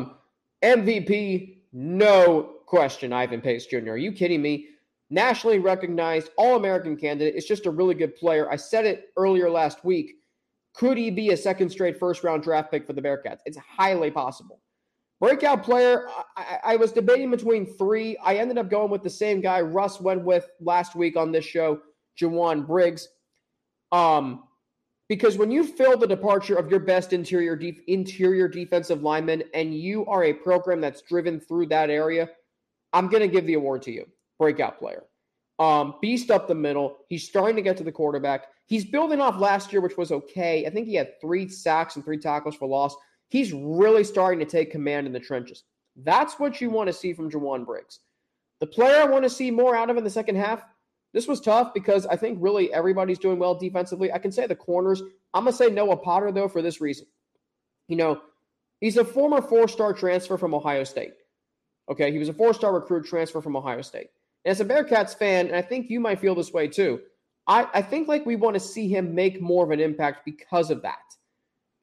MVP, 0.63 1.59
no 1.73 2.55
question, 2.67 3.13
Ivan 3.13 3.41
Pace 3.41 3.67
Jr. 3.67 3.91
Are 3.91 3.97
you 3.97 4.13
kidding 4.13 4.43
me? 4.43 4.69
Nationally 5.11 5.59
recognized 5.59 6.31
All 6.37 6.57
American 6.57 6.97
candidate. 6.97 7.35
It's 7.35 7.49
just 7.49 7.67
a 7.67 7.71
really 7.71 7.95
good 7.95 8.15
player. 8.15 8.51
I 8.51 8.57
said 8.57 8.87
it 8.87 9.11
earlier 9.17 9.51
last 9.51 9.85
week. 9.85 10.20
Could 10.75 10.99
he 10.99 11.11
be 11.11 11.31
a 11.31 11.37
second 11.37 11.71
straight 11.71 11.99
first 11.99 12.23
round 12.25 12.43
draft 12.43 12.71
pick 12.71 12.87
for 12.87 12.93
the 12.93 13.03
Bearcats? 13.03 13.41
It's 13.45 13.59
highly 13.59 14.11
possible. 14.11 14.61
Breakout 15.21 15.63
player, 15.63 16.09
I, 16.37 16.59
I, 16.65 16.77
was 16.77 16.93
debating 16.93 17.31
between 17.31 17.67
three. 17.67 18.17
I 18.25 18.37
ended 18.37 18.57
up 18.57 18.71
going 18.71 18.91
with 18.91 19.03
the 19.03 19.11
same 19.11 19.43
guy 19.43 19.61
Russ 19.61 20.01
went 20.01 20.25
with 20.25 20.49
last 20.61 20.95
week 20.95 21.15
on 21.15 21.31
this 21.31 21.45
show, 21.45 21.81
Jowon 22.19 22.67
Briggs. 22.67 23.07
Um, 23.93 24.45
because 25.11 25.37
when 25.37 25.51
you 25.51 25.65
fill 25.65 25.99
the 25.99 26.07
departure 26.07 26.55
of 26.55 26.71
your 26.71 26.81
best 26.81 27.13
interior 27.13 27.61
interior 27.89 28.49
defensive 28.49 29.03
lineman 29.03 29.43
and 29.53 29.75
you 29.75 30.07
are 30.07 30.25
a 30.25 30.33
program 30.33 30.81
that's 30.81 31.03
driven 31.03 31.39
through 31.39 31.67
that 31.67 31.91
area, 31.91 32.31
I'm 32.93 33.09
going 33.09 33.23
to 33.23 33.29
give 33.29 33.45
the 33.45 33.55
award 33.55 33.83
to 33.83 33.91
you. 33.91 34.07
Breakout 34.39 34.79
player. 34.79 35.03
Um, 35.59 35.97
beast 36.01 36.31
up 36.31 36.49
the 36.49 36.55
middle. 36.55 36.99
He's 37.09 37.29
starting 37.29 37.57
to 37.57 37.63
get 37.63 37.77
to 37.77 37.85
the 37.85 37.93
quarterback. 37.93 38.47
He's 38.71 38.85
building 38.85 39.21
off 39.21 39.37
last 39.37 39.73
year, 39.73 39.83
which 39.83 39.97
was 39.99 40.13
okay. 40.13 40.65
I 40.65 40.71
think 40.71 40.87
he 40.87 40.95
had 40.95 41.21
three 41.21 41.49
sacks 41.49 41.97
and 41.97 42.05
three 42.05 42.19
tackles 42.19 42.55
for 42.55 42.69
loss. 42.69 42.95
He's 43.29 43.53
really 43.53 44.05
starting 44.05 44.39
to 44.39 44.47
take 44.47 44.71
command 44.71 45.07
in 45.07 45.13
the 45.13 45.21
trenches. 45.21 45.65
That's 45.97 46.39
what 46.39 46.61
you 46.61 46.71
want 46.71 46.87
to 46.87 46.93
see 46.93 47.13
from 47.13 47.31
Jowon 47.31 47.67
Briggs. 47.67 47.99
The 48.61 48.67
player 48.67 49.03
I 49.03 49.07
want 49.07 49.25
to 49.25 49.31
see 49.31 49.51
more 49.51 49.75
out 49.75 49.91
of 49.91 49.97
in 49.97 50.05
the 50.05 50.11
second 50.11 50.37
half 50.37 50.63
this 51.13 51.27
was 51.27 51.41
tough 51.41 51.75
because 51.75 52.07
I 52.07 52.17
think 52.17 52.39
really 52.41 52.73
everybody's 52.73 53.19
doing 53.19 53.39
well 53.39 53.55
defensively. 53.55 54.13
I 54.13 54.19
can 54.19 54.31
say 54.31 54.47
the 54.47 54.55
corners. 54.55 55.03
I'm 55.35 55.45
going 55.45 55.53
to 55.53 55.57
say 55.57 55.69
Noah 55.69 55.97
Potter, 55.97 56.31
though, 56.31 56.49
for 56.49 56.63
this 56.63 56.81
reason. 56.81 57.07
You 57.89 57.97
know, 57.97 58.21
he's 58.81 58.97
a 58.97 59.05
former 59.05 59.43
four 59.43 59.67
star 59.67 59.93
transfer 59.93 60.39
from 60.39 60.55
Ohio 60.55 60.85
State. 60.85 61.15
Okay. 61.91 62.13
He 62.13 62.19
was 62.19 62.29
a 62.29 62.35
four 62.35 62.55
star 62.55 62.73
recruit 62.73 63.07
transfer 63.07 63.41
from 63.41 63.57
Ohio 63.57 63.83
State. 63.83 64.09
And 64.45 64.53
as 64.53 64.61
a 64.61 64.65
Bearcats 64.65 65.17
fan, 65.17 65.49
and 65.49 65.57
I 65.57 65.63
think 65.63 65.91
you 65.91 65.99
might 65.99 66.21
feel 66.21 66.35
this 66.35 66.53
way 66.53 66.69
too, 66.69 67.01
I, 67.47 67.69
I 67.75 67.83
think 67.83 68.09
like 68.09 68.27
we 68.27 68.37
want 68.37 68.55
to 68.55 68.61
see 68.61 68.89
him 68.89 69.15
make 69.15 69.41
more 69.41 69.65
of 69.65 69.71
an 69.71 69.81
impact 69.81 70.25
because 70.25 70.71
of 70.71 70.83
that. 70.83 70.99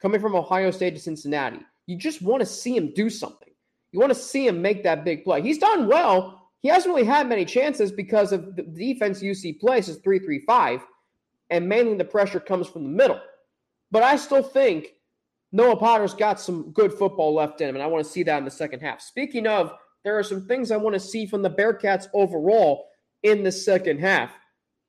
Coming 0.00 0.20
from 0.20 0.36
Ohio 0.36 0.70
State 0.70 0.94
to 0.94 1.00
Cincinnati, 1.00 1.60
you 1.86 1.96
just 1.96 2.22
want 2.22 2.40
to 2.40 2.46
see 2.46 2.76
him 2.76 2.92
do 2.94 3.10
something. 3.10 3.48
You 3.92 4.00
want 4.00 4.12
to 4.12 4.18
see 4.18 4.46
him 4.46 4.62
make 4.62 4.84
that 4.84 5.04
big 5.04 5.24
play. 5.24 5.42
He's 5.42 5.58
done 5.58 5.88
well 5.88 6.38
he 6.60 6.68
hasn't 6.68 6.94
really 6.94 7.06
had 7.06 7.28
many 7.28 7.44
chances 7.44 7.92
because 7.92 8.32
of 8.32 8.56
the 8.56 8.62
defense 8.62 9.22
UC 9.22 9.60
plays 9.60 9.88
is 9.88 9.98
3 9.98 10.18
3 10.18 10.40
5, 10.40 10.80
and 11.50 11.68
mainly 11.68 11.96
the 11.96 12.04
pressure 12.04 12.40
comes 12.40 12.66
from 12.66 12.82
the 12.82 12.88
middle. 12.88 13.20
But 13.90 14.02
I 14.02 14.16
still 14.16 14.42
think 14.42 14.88
Noah 15.52 15.76
Potter's 15.76 16.14
got 16.14 16.40
some 16.40 16.72
good 16.72 16.92
football 16.92 17.34
left 17.34 17.60
in 17.60 17.68
him, 17.68 17.76
and 17.76 17.82
I 17.82 17.86
want 17.86 18.04
to 18.04 18.10
see 18.10 18.24
that 18.24 18.38
in 18.38 18.44
the 18.44 18.50
second 18.50 18.80
half. 18.80 19.00
Speaking 19.00 19.46
of, 19.46 19.72
there 20.04 20.18
are 20.18 20.22
some 20.22 20.46
things 20.46 20.70
I 20.70 20.76
want 20.76 20.94
to 20.94 21.00
see 21.00 21.26
from 21.26 21.42
the 21.42 21.50
Bearcats 21.50 22.06
overall 22.12 22.86
in 23.22 23.42
the 23.42 23.52
second 23.52 24.00
half. 24.00 24.32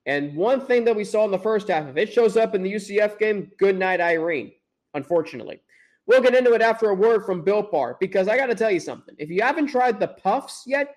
And 0.09 0.35
one 0.35 0.59
thing 0.59 0.85
that 0.85 0.95
we 0.95 1.03
saw 1.03 1.23
in 1.25 1.29
the 1.29 1.37
first 1.37 1.67
half, 1.67 1.87
if 1.87 1.95
it 1.95 2.11
shows 2.11 2.35
up 2.35 2.55
in 2.55 2.63
the 2.63 2.73
UCF 2.73 3.19
game, 3.19 3.51
good 3.59 3.77
night, 3.77 4.01
Irene, 4.01 4.51
unfortunately. 4.95 5.61
We'll 6.07 6.23
get 6.23 6.33
into 6.33 6.53
it 6.53 6.63
after 6.63 6.89
a 6.89 6.95
word 6.95 7.27
from 7.27 7.43
Built 7.43 7.71
Bar 7.71 7.95
because 7.99 8.27
I 8.27 8.35
got 8.35 8.47
to 8.47 8.55
tell 8.55 8.71
you 8.71 8.79
something. 8.79 9.13
If 9.19 9.29
you 9.29 9.43
haven't 9.43 9.67
tried 9.67 9.99
the 9.99 10.07
puffs 10.07 10.63
yet, 10.65 10.95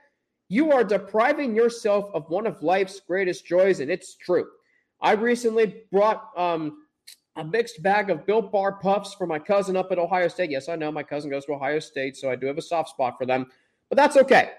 you 0.48 0.72
are 0.72 0.82
depriving 0.82 1.54
yourself 1.54 2.10
of 2.14 2.30
one 2.30 2.46
of 2.46 2.62
life's 2.62 3.00
greatest 3.00 3.44
joys, 3.44 3.80
and 3.80 3.90
it's 3.90 4.14
true. 4.14 4.46
I 5.02 5.12
recently 5.12 5.82
brought 5.92 6.30
um, 6.34 6.86
a 7.36 7.44
mixed 7.44 7.82
bag 7.82 8.08
of 8.08 8.24
Built 8.24 8.50
Bar 8.50 8.80
puffs 8.80 9.12
for 9.12 9.26
my 9.26 9.38
cousin 9.38 9.76
up 9.76 9.92
at 9.92 9.98
Ohio 9.98 10.28
State. 10.28 10.48
Yes, 10.48 10.70
I 10.70 10.76
know 10.76 10.90
my 10.90 11.02
cousin 11.02 11.28
goes 11.28 11.44
to 11.44 11.52
Ohio 11.52 11.80
State, 11.80 12.16
so 12.16 12.30
I 12.30 12.36
do 12.36 12.46
have 12.46 12.56
a 12.56 12.62
soft 12.62 12.88
spot 12.88 13.18
for 13.18 13.26
them, 13.26 13.46
but 13.90 13.96
that's 13.96 14.16
okay. 14.16 14.52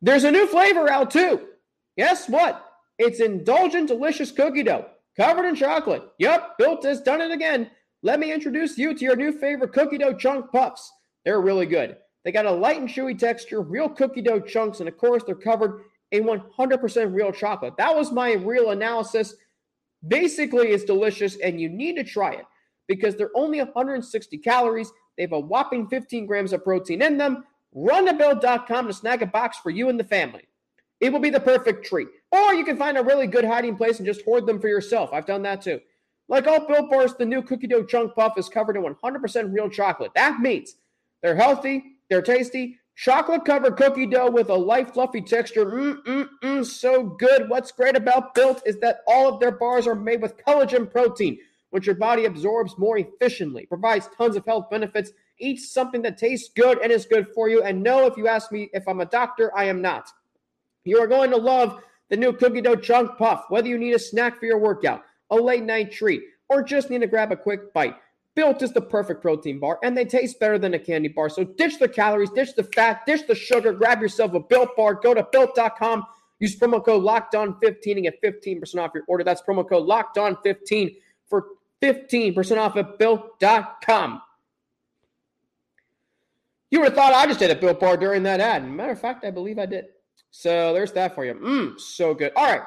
There's 0.00 0.22
a 0.22 0.30
new 0.30 0.46
flavor 0.46 0.88
out 0.88 1.10
too. 1.10 1.48
Guess 1.96 2.28
what? 2.28 2.69
It's 3.00 3.20
indulgent, 3.20 3.88
delicious 3.88 4.30
cookie 4.30 4.62
dough 4.62 4.84
covered 5.16 5.46
in 5.46 5.54
chocolate. 5.56 6.02
Yep, 6.18 6.58
Built 6.58 6.84
has 6.84 7.00
done 7.00 7.22
it 7.22 7.30
again. 7.30 7.70
Let 8.02 8.20
me 8.20 8.30
introduce 8.30 8.76
you 8.76 8.92
to 8.92 9.02
your 9.02 9.16
new 9.16 9.32
favorite 9.32 9.72
cookie 9.72 9.96
dough 9.96 10.12
chunk 10.12 10.52
puffs. 10.52 10.92
They're 11.24 11.40
really 11.40 11.64
good. 11.64 11.96
They 12.24 12.30
got 12.30 12.44
a 12.44 12.50
light 12.50 12.78
and 12.78 12.90
chewy 12.90 13.18
texture, 13.18 13.62
real 13.62 13.88
cookie 13.88 14.20
dough 14.20 14.40
chunks, 14.40 14.80
and 14.80 14.88
of 14.88 14.98
course, 14.98 15.22
they're 15.24 15.34
covered 15.34 15.80
in 16.10 16.24
100% 16.24 17.14
real 17.14 17.32
chocolate. 17.32 17.72
That 17.78 17.96
was 17.96 18.12
my 18.12 18.34
real 18.34 18.68
analysis. 18.68 19.34
Basically, 20.06 20.68
it's 20.68 20.84
delicious, 20.84 21.36
and 21.36 21.58
you 21.58 21.70
need 21.70 21.96
to 21.96 22.04
try 22.04 22.32
it 22.32 22.44
because 22.86 23.16
they're 23.16 23.34
only 23.34 23.62
160 23.62 24.36
calories. 24.38 24.92
They 25.16 25.22
have 25.22 25.32
a 25.32 25.40
whopping 25.40 25.88
15 25.88 26.26
grams 26.26 26.52
of 26.52 26.62
protein 26.62 27.00
in 27.00 27.16
them. 27.16 27.44
Run 27.72 28.04
to 28.04 28.12
built.com 28.12 28.88
to 28.88 28.92
snag 28.92 29.22
a 29.22 29.26
box 29.26 29.56
for 29.56 29.70
you 29.70 29.88
and 29.88 29.98
the 29.98 30.04
family. 30.04 30.42
It 31.00 31.12
will 31.12 31.20
be 31.20 31.30
the 31.30 31.40
perfect 31.40 31.86
treat. 31.86 32.08
Or 32.30 32.54
you 32.54 32.64
can 32.64 32.76
find 32.76 32.98
a 32.98 33.02
really 33.02 33.26
good 33.26 33.44
hiding 33.44 33.76
place 33.76 33.98
and 33.98 34.06
just 34.06 34.22
hoard 34.22 34.46
them 34.46 34.60
for 34.60 34.68
yourself. 34.68 35.10
I've 35.12 35.26
done 35.26 35.42
that 35.42 35.62
too. 35.62 35.80
Like 36.28 36.46
all 36.46 36.66
Built 36.66 36.90
Bars, 36.90 37.14
the 37.14 37.26
new 37.26 37.42
cookie 37.42 37.66
dough 37.66 37.84
chunk 37.84 38.14
puff 38.14 38.38
is 38.38 38.48
covered 38.48 38.76
in 38.76 38.82
100% 38.82 39.52
real 39.52 39.68
chocolate. 39.68 40.12
That 40.14 40.40
means 40.40 40.76
they're 41.22 41.34
healthy, 41.34 41.82
they're 42.08 42.22
tasty, 42.22 42.78
chocolate 42.94 43.44
covered 43.44 43.76
cookie 43.76 44.06
dough 44.06 44.30
with 44.30 44.48
a 44.48 44.54
light, 44.54 44.92
fluffy 44.92 45.22
texture. 45.22 45.66
Mm, 45.66 46.04
mm, 46.04 46.28
mm, 46.42 46.64
so 46.64 47.02
good. 47.02 47.48
What's 47.48 47.72
great 47.72 47.96
about 47.96 48.34
Built 48.34 48.62
is 48.64 48.78
that 48.78 49.00
all 49.08 49.28
of 49.28 49.40
their 49.40 49.50
bars 49.52 49.86
are 49.86 49.96
made 49.96 50.22
with 50.22 50.36
collagen 50.36 50.88
protein, 50.88 51.38
which 51.70 51.86
your 51.86 51.96
body 51.96 52.26
absorbs 52.26 52.78
more 52.78 52.98
efficiently, 52.98 53.66
provides 53.66 54.08
tons 54.16 54.36
of 54.36 54.44
health 54.46 54.70
benefits, 54.70 55.10
Eat 55.40 55.58
something 55.58 56.02
that 56.02 56.18
tastes 56.18 56.50
good 56.54 56.78
and 56.82 56.92
is 56.92 57.06
good 57.06 57.26
for 57.34 57.48
you. 57.48 57.62
And 57.62 57.82
no, 57.82 58.06
if 58.06 58.16
you 58.16 58.28
ask 58.28 58.52
me 58.52 58.68
if 58.74 58.86
I'm 58.86 59.00
a 59.00 59.06
doctor, 59.06 59.56
I 59.56 59.64
am 59.64 59.80
not. 59.80 60.06
You 60.84 60.98
are 60.98 61.06
going 61.06 61.30
to 61.30 61.36
love 61.36 61.82
the 62.08 62.16
new 62.16 62.32
cookie 62.32 62.60
dough 62.60 62.76
chunk 62.76 63.16
puff, 63.16 63.44
whether 63.48 63.68
you 63.68 63.78
need 63.78 63.94
a 63.94 63.98
snack 63.98 64.38
for 64.38 64.46
your 64.46 64.58
workout, 64.58 65.02
a 65.30 65.36
late 65.36 65.62
night 65.62 65.92
treat, 65.92 66.22
or 66.48 66.62
just 66.62 66.90
need 66.90 67.00
to 67.00 67.06
grab 67.06 67.32
a 67.32 67.36
quick 67.36 67.72
bite. 67.72 67.96
Built 68.34 68.62
is 68.62 68.72
the 68.72 68.80
perfect 68.80 69.22
protein 69.22 69.58
bar, 69.58 69.78
and 69.82 69.96
they 69.96 70.04
taste 70.04 70.38
better 70.38 70.58
than 70.58 70.74
a 70.74 70.78
candy 70.78 71.08
bar. 71.08 71.28
So 71.28 71.44
ditch 71.44 71.78
the 71.78 71.88
calories, 71.88 72.30
ditch 72.30 72.54
the 72.54 72.64
fat, 72.64 73.04
ditch 73.06 73.26
the 73.26 73.34
sugar, 73.34 73.72
grab 73.72 74.00
yourself 74.00 74.34
a 74.34 74.40
built 74.40 74.76
bar. 74.76 74.94
Go 74.94 75.14
to 75.14 75.26
built.com, 75.30 76.06
use 76.38 76.56
promo 76.58 76.84
code 76.84 77.02
locked 77.02 77.34
on 77.34 77.58
15 77.60 77.98
and 77.98 78.04
get 78.04 78.22
15% 78.22 78.76
off 78.80 78.92
your 78.94 79.04
order. 79.08 79.24
That's 79.24 79.42
promo 79.42 79.68
code 79.68 79.86
locked 79.86 80.16
on 80.16 80.36
15 80.42 80.96
for 81.28 81.46
15% 81.82 82.56
off 82.58 82.76
at 82.76 82.98
built.com. 82.98 84.22
You 86.70 86.78
would 86.78 86.88
have 86.88 86.94
thought 86.94 87.12
I 87.12 87.26
just 87.26 87.40
did 87.40 87.50
a 87.50 87.56
built 87.56 87.80
bar 87.80 87.96
during 87.96 88.22
that 88.22 88.40
ad. 88.40 88.68
Matter 88.68 88.92
of 88.92 89.00
fact, 89.00 89.24
I 89.24 89.32
believe 89.32 89.58
I 89.58 89.66
did. 89.66 89.86
So 90.30 90.72
there's 90.72 90.92
that 90.92 91.14
for 91.14 91.24
you. 91.24 91.34
Mmm, 91.34 91.78
so 91.78 92.14
good. 92.14 92.32
All 92.36 92.46
right. 92.46 92.62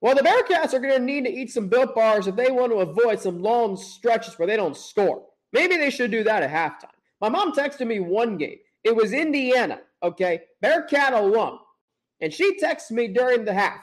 Well, 0.00 0.14
the 0.14 0.22
Bearcats 0.22 0.72
are 0.72 0.78
going 0.78 0.94
to 0.94 1.00
need 1.00 1.24
to 1.24 1.30
eat 1.30 1.50
some 1.50 1.68
built 1.68 1.94
bars 1.94 2.26
if 2.26 2.36
they 2.36 2.50
want 2.50 2.72
to 2.72 2.78
avoid 2.78 3.20
some 3.20 3.42
long 3.42 3.76
stretches 3.76 4.38
where 4.38 4.48
they 4.48 4.56
don't 4.56 4.76
score. 4.76 5.24
Maybe 5.52 5.76
they 5.76 5.90
should 5.90 6.10
do 6.10 6.24
that 6.24 6.42
at 6.42 6.50
halftime. 6.50 6.94
My 7.20 7.28
mom 7.28 7.52
texted 7.52 7.86
me 7.86 8.00
one 8.00 8.38
game. 8.38 8.56
It 8.82 8.96
was 8.96 9.12
Indiana, 9.12 9.80
okay, 10.02 10.40
Bearcat 10.62 11.12
alum. 11.12 11.58
And 12.22 12.32
she 12.32 12.58
texts 12.58 12.90
me 12.90 13.08
during 13.08 13.44
the 13.44 13.52
half 13.52 13.80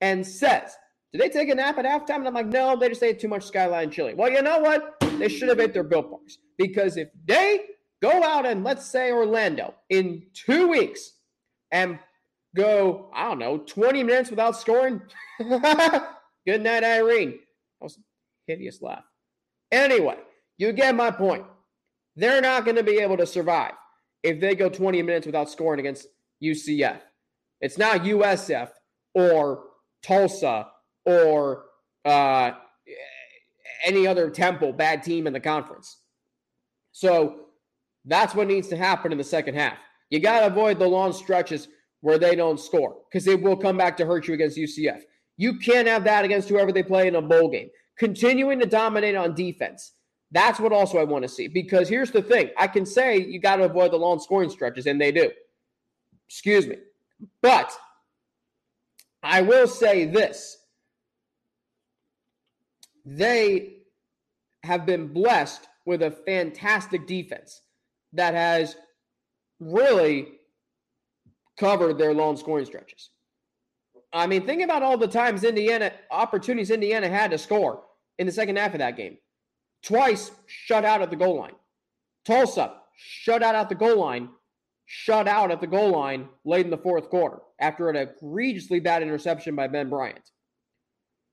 and 0.00 0.26
says, 0.26 0.76
Did 1.12 1.20
they 1.20 1.28
take 1.28 1.48
a 1.48 1.54
nap 1.54 1.78
at 1.78 1.84
halftime? 1.84 2.16
And 2.16 2.28
I'm 2.28 2.34
like, 2.34 2.46
No, 2.46 2.76
they 2.76 2.88
just 2.88 3.02
ate 3.02 3.20
too 3.20 3.28
much 3.28 3.44
skyline 3.44 3.90
chili. 3.90 4.14
Well, 4.14 4.30
you 4.30 4.42
know 4.42 4.58
what? 4.58 4.96
They 5.18 5.28
should 5.28 5.48
have 5.48 5.60
ate 5.60 5.72
their 5.72 5.84
built 5.84 6.10
bars 6.10 6.38
because 6.58 6.96
if 6.96 7.08
they 7.24 7.60
go 8.02 8.24
out 8.24 8.44
and 8.44 8.64
let's 8.64 8.86
say 8.86 9.12
Orlando 9.12 9.74
in 9.88 10.24
two 10.34 10.68
weeks 10.68 11.12
and 11.70 11.98
go, 12.54 13.10
I 13.14 13.24
don't 13.28 13.38
know, 13.38 13.58
20 13.58 14.02
minutes 14.02 14.30
without 14.30 14.56
scoring. 14.56 15.00
Good 15.38 16.62
night, 16.62 16.84
Irene. 16.84 17.30
That 17.30 17.38
was 17.80 17.98
hideous 18.46 18.80
laugh. 18.80 19.04
Anyway, 19.72 20.18
you 20.58 20.72
get 20.72 20.94
my 20.94 21.10
point. 21.10 21.44
They're 22.16 22.40
not 22.40 22.64
going 22.64 22.76
to 22.76 22.82
be 22.82 22.98
able 22.98 23.16
to 23.16 23.26
survive 23.26 23.72
if 24.22 24.40
they 24.40 24.54
go 24.54 24.68
20 24.68 25.02
minutes 25.02 25.26
without 25.26 25.50
scoring 25.50 25.80
against 25.80 26.06
UCF. 26.42 27.00
It's 27.60 27.78
not 27.78 28.02
USF 28.02 28.70
or 29.14 29.64
Tulsa 30.02 30.68
or 31.04 31.64
uh, 32.04 32.52
any 33.84 34.06
other 34.06 34.30
Temple 34.30 34.72
bad 34.72 35.02
team 35.02 35.26
in 35.26 35.32
the 35.32 35.40
conference. 35.40 35.98
So 36.92 37.40
that's 38.04 38.34
what 38.34 38.46
needs 38.46 38.68
to 38.68 38.76
happen 38.76 39.12
in 39.12 39.18
the 39.18 39.24
second 39.24 39.54
half. 39.54 39.78
You 40.10 40.20
got 40.20 40.40
to 40.40 40.46
avoid 40.46 40.78
the 40.78 40.86
long 40.86 41.12
stretches 41.12 41.68
where 42.04 42.18
they 42.18 42.36
don't 42.36 42.60
score 42.60 42.98
because 43.10 43.26
it 43.26 43.40
will 43.40 43.56
come 43.56 43.78
back 43.78 43.96
to 43.96 44.04
hurt 44.04 44.28
you 44.28 44.34
against 44.34 44.58
UCF. 44.58 45.00
You 45.38 45.58
can't 45.58 45.88
have 45.88 46.04
that 46.04 46.22
against 46.22 46.50
whoever 46.50 46.70
they 46.70 46.82
play 46.82 47.08
in 47.08 47.14
a 47.14 47.22
bowl 47.22 47.48
game. 47.48 47.70
Continuing 47.98 48.60
to 48.60 48.66
dominate 48.66 49.14
on 49.14 49.34
defense. 49.34 49.92
That's 50.30 50.60
what 50.60 50.70
also 50.70 50.98
I 50.98 51.04
want 51.04 51.22
to 51.22 51.30
see 51.30 51.48
because 51.48 51.88
here's 51.88 52.10
the 52.10 52.20
thing 52.20 52.50
I 52.58 52.66
can 52.66 52.84
say 52.84 53.16
you 53.16 53.40
got 53.40 53.56
to 53.56 53.64
avoid 53.64 53.90
the 53.90 53.96
long 53.96 54.20
scoring 54.20 54.50
stretches, 54.50 54.84
and 54.84 55.00
they 55.00 55.12
do. 55.12 55.30
Excuse 56.28 56.66
me. 56.66 56.76
But 57.40 57.72
I 59.22 59.40
will 59.40 59.66
say 59.66 60.04
this 60.04 60.58
they 63.06 63.76
have 64.62 64.84
been 64.84 65.06
blessed 65.06 65.68
with 65.86 66.02
a 66.02 66.10
fantastic 66.10 67.06
defense 67.06 67.62
that 68.12 68.34
has 68.34 68.76
really 69.58 70.34
covered 71.58 71.98
their 71.98 72.14
long 72.14 72.36
scoring 72.36 72.66
stretches. 72.66 73.10
I 74.12 74.26
mean, 74.26 74.46
think 74.46 74.62
about 74.62 74.82
all 74.82 74.96
the 74.96 75.08
times 75.08 75.44
Indiana 75.44 75.92
opportunities 76.10 76.70
Indiana 76.70 77.08
had 77.08 77.32
to 77.32 77.38
score 77.38 77.82
in 78.18 78.26
the 78.26 78.32
second 78.32 78.56
half 78.56 78.72
of 78.72 78.78
that 78.78 78.96
game. 78.96 79.18
Twice 79.82 80.30
shut 80.46 80.84
out 80.84 81.02
at 81.02 81.10
the 81.10 81.16
goal 81.16 81.38
line. 81.38 81.54
Tulsa 82.24 82.74
shut 82.96 83.42
out 83.42 83.54
at 83.54 83.68
the 83.68 83.74
goal 83.74 83.98
line, 83.98 84.28
shut 84.86 85.26
out 85.26 85.50
at 85.50 85.60
the 85.60 85.66
goal 85.66 85.90
line 85.90 86.28
late 86.44 86.64
in 86.64 86.70
the 86.70 86.78
fourth 86.78 87.10
quarter 87.10 87.40
after 87.60 87.90
an 87.90 87.96
egregiously 87.96 88.80
bad 88.80 89.02
interception 89.02 89.54
by 89.54 89.66
Ben 89.66 89.90
Bryant. 89.90 90.30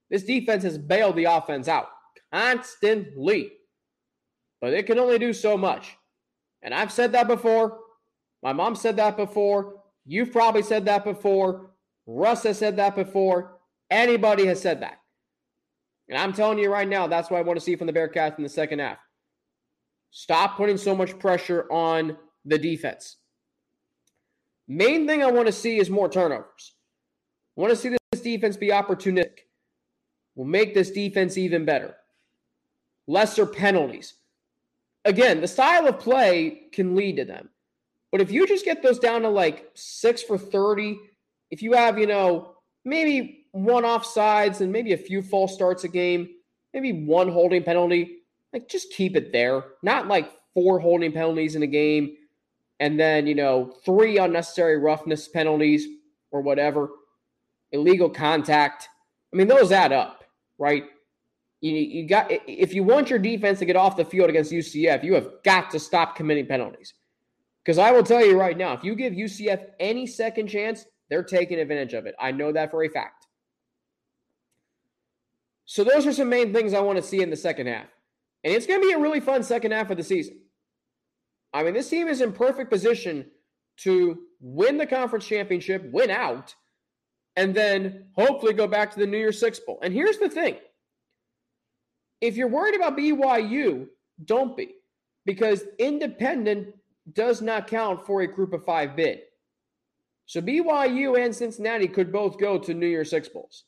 This 0.09 0.23
defense 0.23 0.63
has 0.63 0.77
bailed 0.77 1.15
the 1.15 1.25
offense 1.25 1.67
out 1.67 1.87
constantly, 2.33 3.51
but 4.59 4.73
it 4.73 4.85
can 4.85 4.99
only 4.99 5.19
do 5.19 5.33
so 5.33 5.57
much. 5.57 5.95
And 6.61 6.73
I've 6.73 6.91
said 6.91 7.13
that 7.13 7.27
before. 7.27 7.79
My 8.43 8.53
mom 8.53 8.75
said 8.75 8.97
that 8.97 9.17
before. 9.17 9.80
You've 10.05 10.31
probably 10.31 10.63
said 10.63 10.85
that 10.85 11.03
before. 11.03 11.71
Russ 12.07 12.43
has 12.43 12.57
said 12.57 12.77
that 12.77 12.95
before. 12.95 13.59
Anybody 13.89 14.45
has 14.47 14.61
said 14.61 14.81
that. 14.81 14.99
And 16.09 16.17
I'm 16.17 16.33
telling 16.33 16.57
you 16.57 16.71
right 16.71 16.87
now, 16.87 17.07
that's 17.07 17.29
what 17.29 17.37
I 17.37 17.41
want 17.41 17.57
to 17.57 17.63
see 17.63 17.75
from 17.75 17.87
the 17.87 17.93
Bearcats 17.93 18.37
in 18.37 18.43
the 18.43 18.49
second 18.49 18.79
half. 18.79 18.97
Stop 20.11 20.57
putting 20.57 20.77
so 20.77 20.93
much 20.93 21.17
pressure 21.19 21.71
on 21.71 22.17
the 22.43 22.57
defense. 22.57 23.17
Main 24.67 25.07
thing 25.07 25.23
I 25.23 25.31
want 25.31 25.47
to 25.47 25.53
see 25.53 25.77
is 25.77 25.89
more 25.89 26.09
turnovers. 26.09 26.73
I 27.57 27.61
want 27.61 27.71
to 27.71 27.77
see 27.77 27.95
this 28.11 28.21
defense 28.21 28.57
be 28.57 28.69
opportunistic. 28.69 29.39
Will 30.35 30.45
make 30.45 30.73
this 30.73 30.91
defense 30.91 31.37
even 31.37 31.65
better. 31.65 31.95
Lesser 33.07 33.45
penalties. 33.45 34.15
Again, 35.03 35.41
the 35.41 35.47
style 35.47 35.87
of 35.87 35.99
play 35.99 36.63
can 36.71 36.95
lead 36.95 37.17
to 37.17 37.25
them. 37.25 37.49
But 38.11 38.21
if 38.21 38.31
you 38.31 38.45
just 38.45 38.65
get 38.65 38.83
those 38.83 38.99
down 38.99 39.21
to 39.21 39.29
like 39.29 39.69
six 39.73 40.21
for 40.21 40.37
30, 40.37 40.99
if 41.49 41.61
you 41.61 41.73
have, 41.73 41.97
you 41.97 42.07
know, 42.07 42.55
maybe 42.83 43.45
one 43.51 43.83
offsides 43.83 44.61
and 44.61 44.71
maybe 44.71 44.93
a 44.93 44.97
few 44.97 45.21
false 45.21 45.53
starts 45.53 45.83
a 45.83 45.87
game, 45.87 46.29
maybe 46.73 47.05
one 47.05 47.29
holding 47.29 47.63
penalty, 47.63 48.19
like 48.53 48.67
just 48.67 48.91
keep 48.91 49.15
it 49.15 49.31
there. 49.31 49.63
Not 49.81 50.07
like 50.07 50.31
four 50.53 50.79
holding 50.79 51.11
penalties 51.11 51.55
in 51.55 51.63
a 51.63 51.67
game 51.67 52.15
and 52.81 52.99
then, 52.99 53.27
you 53.27 53.35
know, 53.35 53.75
three 53.85 54.17
unnecessary 54.17 54.77
roughness 54.77 55.27
penalties 55.27 55.85
or 56.31 56.41
whatever, 56.41 56.89
illegal 57.71 58.09
contact. 58.09 58.89
I 59.31 59.37
mean, 59.37 59.47
those 59.47 59.71
add 59.71 59.93
up, 59.93 60.23
right? 60.57 60.85
You, 61.61 61.73
you 61.73 62.07
got 62.07 62.27
if 62.29 62.73
you 62.73 62.83
want 62.83 63.09
your 63.09 63.19
defense 63.19 63.59
to 63.59 63.65
get 63.65 63.75
off 63.75 63.95
the 63.95 64.03
field 64.03 64.29
against 64.29 64.51
UCF, 64.51 65.03
you 65.03 65.13
have 65.13 65.29
got 65.43 65.69
to 65.71 65.79
stop 65.79 66.15
committing 66.15 66.47
penalties. 66.47 66.93
Because 67.63 67.77
I 67.77 67.91
will 67.91 68.03
tell 68.03 68.25
you 68.25 68.39
right 68.39 68.57
now, 68.57 68.73
if 68.73 68.83
you 68.83 68.95
give 68.95 69.13
UCF 69.13 69.63
any 69.79 70.07
second 70.07 70.47
chance, 70.47 70.85
they're 71.09 71.23
taking 71.23 71.59
advantage 71.59 71.93
of 71.93 72.05
it. 72.05 72.15
I 72.19 72.31
know 72.31 72.51
that 72.51 72.71
for 72.71 72.83
a 72.83 72.89
fact. 72.89 73.27
So 75.65 75.83
those 75.83 76.07
are 76.07 76.13
some 76.13 76.29
main 76.29 76.53
things 76.53 76.73
I 76.73 76.81
want 76.81 76.97
to 76.97 77.03
see 77.03 77.21
in 77.21 77.29
the 77.29 77.35
second 77.35 77.67
half. 77.67 77.87
And 78.43 78.53
it's 78.53 78.65
going 78.65 78.81
to 78.81 78.87
be 78.87 78.93
a 78.93 78.99
really 78.99 79.19
fun 79.19 79.43
second 79.43 79.71
half 79.71 79.91
of 79.91 79.97
the 79.97 80.03
season. 80.03 80.39
I 81.53 81.63
mean, 81.63 81.73
this 81.73 81.89
team 81.89 82.07
is 82.07 82.21
in 82.21 82.33
perfect 82.33 82.71
position 82.71 83.25
to 83.77 84.19
win 84.39 84.77
the 84.77 84.85
conference 84.85 85.25
championship, 85.25 85.83
win 85.91 86.09
out, 86.09 86.55
and 87.35 87.53
then 87.53 88.05
hopefully 88.15 88.53
go 88.53 88.67
back 88.67 88.91
to 88.91 88.99
the 88.99 89.07
New 89.07 89.17
Year's 89.17 89.39
Six 89.39 89.59
Bowl. 89.59 89.79
And 89.83 89.93
here's 89.93 90.17
the 90.17 90.29
thing 90.29 90.57
if 92.21 92.37
you're 92.37 92.47
worried 92.47 92.75
about 92.75 92.97
BYU, 92.97 93.87
don't 94.25 94.55
be, 94.55 94.75
because 95.25 95.63
independent 95.79 96.75
does 97.13 97.41
not 97.41 97.67
count 97.67 98.05
for 98.05 98.21
a 98.21 98.27
group 98.27 98.53
of 98.53 98.65
five 98.65 98.95
bid. 98.95 99.21
So 100.25 100.41
BYU 100.41 101.23
and 101.23 101.35
Cincinnati 101.35 101.87
could 101.87 102.11
both 102.11 102.37
go 102.37 102.57
to 102.57 102.73
New 102.73 102.87
Year's 102.87 103.09
Six 103.09 103.27
Bowls. 103.27 103.65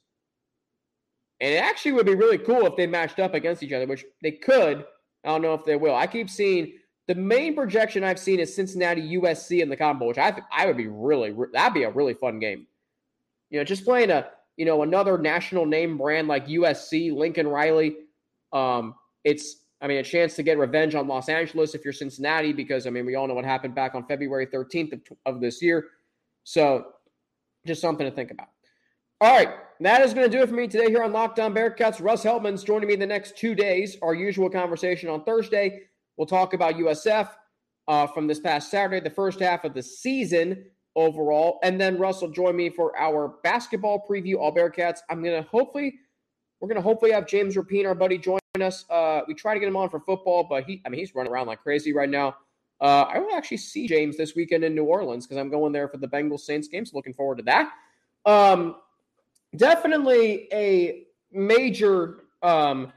And 1.41 1.53
it 1.53 1.57
actually 1.57 1.91
would 1.93 2.05
be 2.05 2.15
really 2.15 2.37
cool 2.37 2.65
if 2.65 2.75
they 2.77 2.87
matched 2.87 3.19
up 3.19 3.33
against 3.33 3.63
each 3.63 3.73
other, 3.73 3.85
which 3.85 4.05
they 4.21 4.31
could. 4.31 4.85
I 5.25 5.29
don't 5.29 5.41
know 5.41 5.53
if 5.53 5.65
they 5.65 5.75
will. 5.75 5.95
I 5.95 6.07
keep 6.07 6.29
seeing 6.29 6.73
the 7.07 7.15
main 7.15 7.55
projection 7.55 8.03
I've 8.03 8.19
seen 8.19 8.39
is 8.39 8.55
Cincinnati 8.55 9.17
USC 9.17 9.61
in 9.61 9.69
the 9.69 9.75
combo, 9.75 10.07
which 10.07 10.17
I 10.17 10.31
think 10.31 10.45
I 10.51 10.65
would 10.65 10.77
be 10.77 10.87
really 10.87 11.35
that'd 11.51 11.73
be 11.73 11.83
a 11.83 11.89
really 11.89 12.13
fun 12.13 12.39
game. 12.39 12.65
You 13.49 13.59
know, 13.59 13.65
just 13.65 13.83
playing 13.83 14.09
a 14.09 14.27
you 14.55 14.65
know 14.65 14.83
another 14.83 15.17
national 15.17 15.65
name 15.65 15.97
brand 15.97 16.27
like 16.27 16.47
USC, 16.47 17.13
Lincoln 17.13 17.47
Riley. 17.47 17.97
Um, 18.53 18.95
it's 19.23 19.62
I 19.83 19.87
mean 19.87 19.97
a 19.97 20.03
chance 20.03 20.35
to 20.37 20.43
get 20.43 20.57
revenge 20.57 20.95
on 20.95 21.09
Los 21.09 21.27
Angeles 21.27 21.75
if 21.75 21.83
you're 21.83 21.93
Cincinnati 21.93 22.53
because 22.53 22.87
I 22.87 22.89
mean 22.89 23.05
we 23.05 23.15
all 23.15 23.27
know 23.27 23.33
what 23.33 23.43
happened 23.43 23.75
back 23.75 23.93
on 23.95 24.05
February 24.05 24.47
13th 24.47 24.93
of, 24.93 25.01
of 25.25 25.41
this 25.41 25.61
year. 25.61 25.89
So 26.45 26.85
just 27.67 27.81
something 27.81 28.09
to 28.09 28.15
think 28.15 28.31
about. 28.31 28.47
All 29.19 29.35
right, 29.35 29.49
that 29.81 30.01
is 30.01 30.13
going 30.13 30.29
to 30.29 30.35
do 30.35 30.41
it 30.41 30.49
for 30.49 30.55
me 30.55 30.67
today 30.67 30.87
here 30.87 31.03
on 31.03 31.11
Locked 31.11 31.39
On 31.39 31.53
Bearcats. 31.53 32.01
Russ 32.01 32.23
Heltman's 32.23 32.63
joining 32.63 32.87
me 32.87 32.95
the 32.95 33.05
next 33.05 33.37
two 33.37 33.55
days. 33.55 33.97
Our 34.01 34.13
usual 34.13 34.49
conversation 34.49 35.09
on 35.09 35.23
Thursday. 35.23 35.81
We'll 36.17 36.27
talk 36.27 36.53
about 36.53 36.75
USF 36.75 37.29
uh, 37.87 38.07
from 38.07 38.27
this 38.27 38.39
past 38.39 38.71
Saturday, 38.71 39.01
the 39.01 39.09
first 39.13 39.39
half 39.39 39.65
of 39.65 39.73
the 39.73 39.83
season 39.83 40.65
overall. 40.95 41.59
And 41.63 41.79
then 41.79 41.97
Russ 41.97 42.21
will 42.21 42.31
join 42.31 42.55
me 42.55 42.69
for 42.69 42.97
our 42.97 43.35
basketball 43.43 44.05
preview, 44.09 44.35
all 44.37 44.53
Bearcats. 44.53 44.99
I'm 45.09 45.23
going 45.23 45.41
to 45.41 45.49
hopefully, 45.49 45.95
we're 46.59 46.67
going 46.67 46.77
to 46.77 46.81
hopefully 46.81 47.11
have 47.11 47.27
James 47.27 47.55
Rapien, 47.55 47.85
our 47.85 47.95
buddy, 47.95 48.17
join 48.17 48.39
us. 48.61 48.85
Uh, 48.87 49.21
we 49.27 49.33
try 49.33 49.55
to 49.55 49.59
get 49.59 49.67
him 49.67 49.75
on 49.75 49.89
for 49.89 49.99
football, 49.99 50.45
but 50.47 50.65
he, 50.65 50.79
I 50.85 50.89
mean, 50.89 50.99
he's 50.99 51.15
running 51.15 51.31
around 51.31 51.47
like 51.47 51.63
crazy 51.63 51.91
right 51.91 52.09
now. 52.09 52.35
Uh, 52.79 53.05
I 53.09 53.17
will 53.17 53.33
actually 53.33 53.57
see 53.57 53.87
James 53.87 54.15
this 54.15 54.35
weekend 54.35 54.63
in 54.63 54.75
New 54.75 54.83
Orleans 54.83 55.25
because 55.25 55.37
I'm 55.37 55.49
going 55.49 55.71
there 55.71 55.87
for 55.87 55.97
the 55.97 56.07
Bengals 56.07 56.41
Saints 56.41 56.67
game. 56.67 56.85
So 56.85 56.95
looking 56.95 57.13
forward 57.13 57.37
to 57.37 57.43
that. 57.43 57.71
Um, 58.25 58.75
definitely 59.55 60.47
a 60.53 61.05
major, 61.31 62.25
um, 62.43 62.93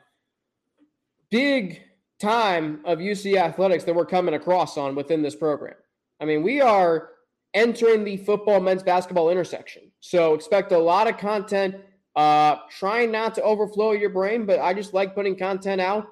big 1.31 1.83
time 2.19 2.81
of 2.85 2.99
UC 2.99 3.37
athletics 3.37 3.85
that 3.85 3.95
we're 3.95 4.05
coming 4.05 4.35
across 4.35 4.77
on 4.77 4.95
within 4.95 5.23
this 5.23 5.35
program. 5.35 5.75
I 6.21 6.27
mean, 6.27 6.43
we 6.43 6.61
are 6.61 7.11
entering 7.55 8.05
the 8.05 8.19
football 8.19 8.61
men's 8.61 8.83
basketball 8.83 9.31
intersection. 9.31 9.91
So 10.01 10.35
expect 10.35 10.73
a 10.73 10.79
lot 10.79 11.09
of 11.09 11.17
content. 11.17 11.77
Uh, 12.17 12.57
trying 12.71 13.13
not 13.13 13.35
to 13.35 13.43
overflow 13.43 13.93
your 13.93 14.09
brain, 14.09 14.47
but 14.47 14.59
I 14.59 14.73
just 14.73 14.95
like 14.95 15.15
putting 15.15 15.37
content 15.37 15.83
out. 15.83 16.09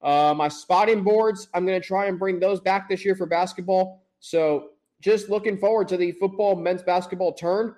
Uh, 0.00 0.32
my 0.34 0.46
spotting 0.46 1.02
boards, 1.02 1.48
I'm 1.52 1.66
going 1.66 1.80
to 1.80 1.86
try 1.86 2.06
and 2.06 2.18
bring 2.18 2.38
those 2.38 2.60
back 2.60 2.88
this 2.88 3.04
year 3.04 3.16
for 3.16 3.26
basketball. 3.26 4.06
So 4.20 4.68
just 5.00 5.28
looking 5.28 5.58
forward 5.58 5.88
to 5.88 5.96
the 5.96 6.12
football 6.12 6.54
men's 6.54 6.84
basketball 6.84 7.32
turn. 7.32 7.74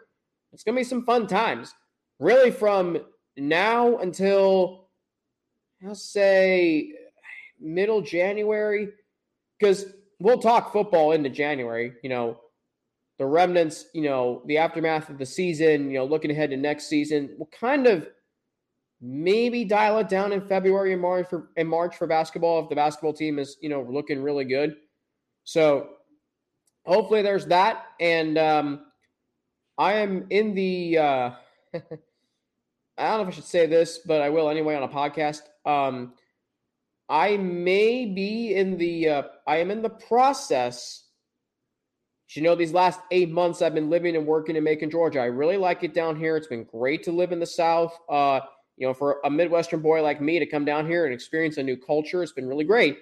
It's 0.52 0.62
going 0.62 0.76
to 0.76 0.80
be 0.80 0.84
some 0.84 1.06
fun 1.06 1.26
times. 1.26 1.74
Really, 2.20 2.50
from 2.50 2.98
now 3.38 3.96
until 3.98 4.88
I'll 5.84 5.94
say 5.94 6.92
middle 7.58 8.02
January, 8.02 8.90
because 9.58 9.86
we'll 10.20 10.38
talk 10.38 10.72
football 10.72 11.12
into 11.12 11.30
January. 11.30 11.94
You 12.02 12.10
know, 12.10 12.40
the 13.18 13.26
remnants, 13.26 13.86
you 13.94 14.02
know, 14.02 14.42
the 14.46 14.58
aftermath 14.58 15.08
of 15.08 15.18
the 15.18 15.26
season, 15.26 15.90
you 15.90 15.98
know, 15.98 16.04
looking 16.04 16.30
ahead 16.30 16.50
to 16.50 16.56
next 16.56 16.88
season. 16.88 17.34
We'll 17.38 17.48
kind 17.58 17.86
of 17.86 18.08
maybe 19.00 19.64
dial 19.64 19.98
it 19.98 20.08
down 20.08 20.32
in 20.32 20.46
February 20.46 20.92
and 20.92 21.02
March 21.02 21.28
for 21.28 21.50
March 21.64 21.96
for 21.96 22.06
basketball 22.06 22.62
if 22.62 22.68
the 22.68 22.76
basketball 22.76 23.12
team 23.12 23.38
is, 23.38 23.56
you 23.60 23.68
know, 23.68 23.82
looking 23.82 24.22
really 24.22 24.44
good. 24.44 24.76
So 25.44 25.88
hopefully 26.86 27.22
there's 27.22 27.46
that. 27.46 27.86
And 28.00 28.38
um 28.38 28.86
I 29.76 29.94
am 29.94 30.26
in 30.30 30.54
the 30.54 30.98
uh 30.98 31.30
I 31.74 33.08
don't 33.08 33.16
know 33.16 33.22
if 33.22 33.28
I 33.28 33.30
should 33.32 33.44
say 33.44 33.66
this, 33.66 33.98
but 33.98 34.22
I 34.22 34.28
will 34.28 34.48
anyway 34.48 34.76
on 34.76 34.84
a 34.84 34.88
podcast. 34.88 35.42
Um 35.66 36.14
I 37.08 37.36
may 37.36 38.06
be 38.06 38.54
in 38.54 38.78
the 38.78 39.08
uh, 39.08 39.22
I 39.46 39.56
am 39.58 39.70
in 39.70 39.82
the 39.82 39.90
process. 39.90 41.04
You 42.36 42.42
know, 42.42 42.54
these 42.54 42.72
last 42.72 43.00
eight 43.10 43.30
months 43.30 43.62
I've 43.62 43.74
been 43.74 43.90
living 43.90 44.16
and 44.16 44.26
working 44.26 44.56
in 44.56 44.64
Macon, 44.64 44.90
Georgia. 44.90 45.20
I 45.20 45.26
really 45.26 45.56
like 45.56 45.82
it 45.82 45.94
down 45.94 46.16
here. 46.16 46.36
It's 46.36 46.46
been 46.46 46.64
great 46.64 47.02
to 47.04 47.12
live 47.12 47.32
in 47.32 47.40
the 47.40 47.46
South. 47.46 47.96
Uh, 48.08 48.40
you 48.76 48.86
know, 48.86 48.94
for 48.94 49.20
a 49.24 49.30
Midwestern 49.30 49.80
boy 49.80 50.02
like 50.02 50.20
me 50.20 50.38
to 50.38 50.46
come 50.46 50.64
down 50.64 50.86
here 50.86 51.04
and 51.04 51.12
experience 51.12 51.56
a 51.58 51.62
new 51.62 51.76
culture, 51.76 52.22
it's 52.22 52.32
been 52.32 52.48
really 52.48 52.64
great. 52.64 52.98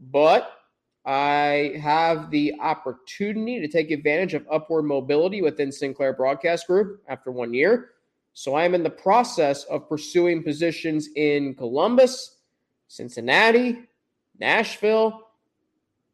But 0.00 0.52
I 1.04 1.78
have 1.80 2.30
the 2.30 2.54
opportunity 2.60 3.60
to 3.60 3.68
take 3.68 3.92
advantage 3.92 4.34
of 4.34 4.44
upward 4.50 4.84
mobility 4.84 5.40
within 5.40 5.70
Sinclair 5.70 6.12
Broadcast 6.12 6.66
Group 6.66 7.02
after 7.08 7.30
one 7.30 7.54
year. 7.54 7.90
So 8.34 8.54
I 8.54 8.64
am 8.64 8.74
in 8.74 8.82
the 8.82 8.90
process 8.90 9.64
of 9.64 9.88
pursuing 9.88 10.42
positions 10.42 11.08
in 11.14 11.54
Columbus, 11.54 12.38
Cincinnati, 12.88 13.84
Nashville, 14.38 15.28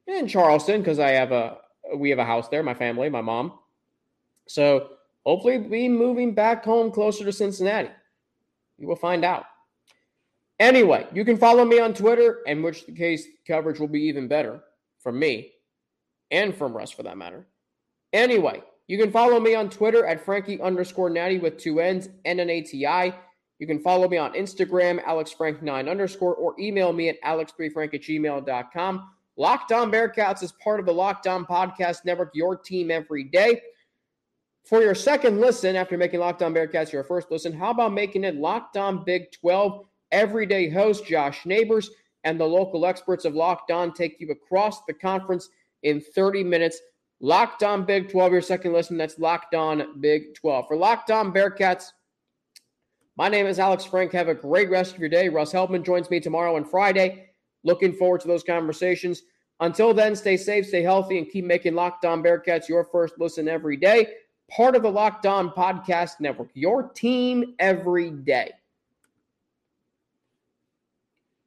and 0.07 0.29
Charleston 0.29 0.83
because 0.83 0.99
I 0.99 1.11
have 1.11 1.33
a 1.33 1.57
we 1.97 2.11
have 2.11 2.18
a 2.18 2.25
house 2.25 2.49
there, 2.49 2.62
my 2.62 2.75
family, 2.75 3.09
my 3.09 3.21
mom. 3.21 3.53
So 4.49 4.90
hopefully 5.25 5.59
be 5.59 5.88
moving 5.88 6.35
back 6.35 6.64
home 6.64 6.90
closer 6.90 7.25
to 7.25 7.33
Cincinnati. 7.33 7.90
We 8.79 8.87
will 8.87 8.97
find 8.97 9.25
out. 9.25 9.45
Anyway, 10.59 11.07
you 11.12 11.25
can 11.25 11.37
follow 11.37 11.64
me 11.64 11.81
on 11.81 11.95
Twitter, 11.95 12.40
in 12.47 12.62
which 12.62 12.87
the 12.87 12.92
case 12.92 13.27
coverage 13.47 13.81
will 13.81 13.88
be 13.88 14.03
even 14.03 14.29
better 14.29 14.61
from 15.01 15.18
me 15.18 15.53
and 16.31 16.57
from 16.57 16.77
Russ 16.77 16.90
for 16.90 17.03
that 17.03 17.18
matter. 17.18 17.47
Anyway, 18.12 18.62
you 18.87 18.99
can 18.99 19.11
follow 19.11 19.40
me 19.40 19.55
on 19.55 19.71
Twitter 19.71 20.05
at 20.07 20.25
Frankie 20.25 20.61
underscore 20.61 21.11
natty 21.11 21.38
with 21.38 21.59
two 21.59 21.81
N's 21.81 22.09
and 22.25 22.40
an 22.40 22.51
ATI. 22.51 23.14
You 23.59 23.66
can 23.66 23.81
follow 23.81 24.09
me 24.09 24.16
on 24.16 24.35
Instagram, 24.35 25.03
AlexFrank9 25.05 25.88
underscore, 25.88 26.35
or 26.35 26.55
email 26.59 26.92
me 26.92 27.09
at 27.09 27.21
alex3frank 27.23 27.95
at 27.95 28.03
gmail.com. 28.03 29.11
Locked 29.37 29.73
On 29.73 29.90
Bearcats 29.90 30.42
is 30.42 30.53
part 30.53 30.79
of 30.79 30.87
the 30.87 30.92
Locked 30.92 31.27
On 31.27 31.47
Podcast 31.47 32.05
Network, 32.05 32.33
your 32.35 32.57
team 32.57 32.90
every 32.90 33.25
day. 33.25 33.62
For 34.64 34.83
your 34.83 34.95
second 34.95 35.40
listen, 35.40 35.75
after 35.75 35.97
making 35.97 36.21
Locked 36.21 36.42
On 36.42 36.55
Bearcats 36.55 36.92
your 36.92 37.03
first 37.03 37.31
listen, 37.31 37.53
how 37.53 37.71
about 37.71 37.92
making 37.92 38.25
it 38.25 38.37
Locked 38.37 38.77
On 38.77 39.05
Big 39.05 39.33
12? 39.33 39.87
Everyday 40.12 40.68
host 40.68 41.07
Josh 41.07 41.47
Neighbors 41.47 41.90
and 42.25 42.38
the 42.38 42.45
local 42.45 42.85
experts 42.85 43.25
of 43.25 43.35
Locked 43.35 43.71
On 43.71 43.92
take 43.92 44.21
you 44.21 44.31
across 44.31 44.85
the 44.85 44.92
conference 44.92 45.49
in 45.83 46.01
30 46.01 46.45
minutes. 46.45 46.79
Locked 47.21 47.62
On 47.62 47.85
Big 47.85 48.11
12, 48.11 48.33
your 48.33 48.42
second 48.42 48.73
listen. 48.73 48.99
That's 48.99 49.18
Locked 49.18 49.55
On 49.55 49.99
Big 50.01 50.35
12. 50.35 50.68
For 50.68 50.77
Locked 50.77 51.11
On 51.11 51.33
Bearcats, 51.33 51.87
my 53.16 53.29
name 53.29 53.47
is 53.47 53.59
Alex 53.59 53.85
Frank. 53.85 54.12
Have 54.12 54.29
a 54.29 54.35
great 54.35 54.71
rest 54.71 54.95
of 54.95 55.01
your 55.01 55.09
day. 55.09 55.29
Russ 55.29 55.53
Heltman 55.53 55.85
joins 55.85 56.11
me 56.11 56.21
tomorrow 56.21 56.57
and 56.57 56.68
Friday. 56.68 57.32
Looking 57.64 57.92
forward 57.92 58.20
to 58.22 58.29
those 58.29 58.42
conversations. 58.42 59.22
Until 59.61 59.94
then, 59.94 60.16
stay 60.16 60.37
safe, 60.37 60.66
stay 60.66 60.83
healthy, 60.83 61.18
and 61.18 61.31
keep 61.31 61.44
making 61.44 61.75
Locked 61.75 62.05
On 62.05 62.22
Bearcats 62.22 62.68
your 62.68 62.85
first 62.85 63.14
listen 63.18 63.48
every 63.48 63.77
day. 63.77 64.07
Part 64.51 64.75
of 64.75 64.83
the 64.83 64.90
Locked 64.90 65.27
On 65.27 65.51
Podcast 65.51 66.20
Network, 66.20 66.51
your 66.55 66.88
team 66.90 67.55
every 67.59 68.11
day. 68.11 68.51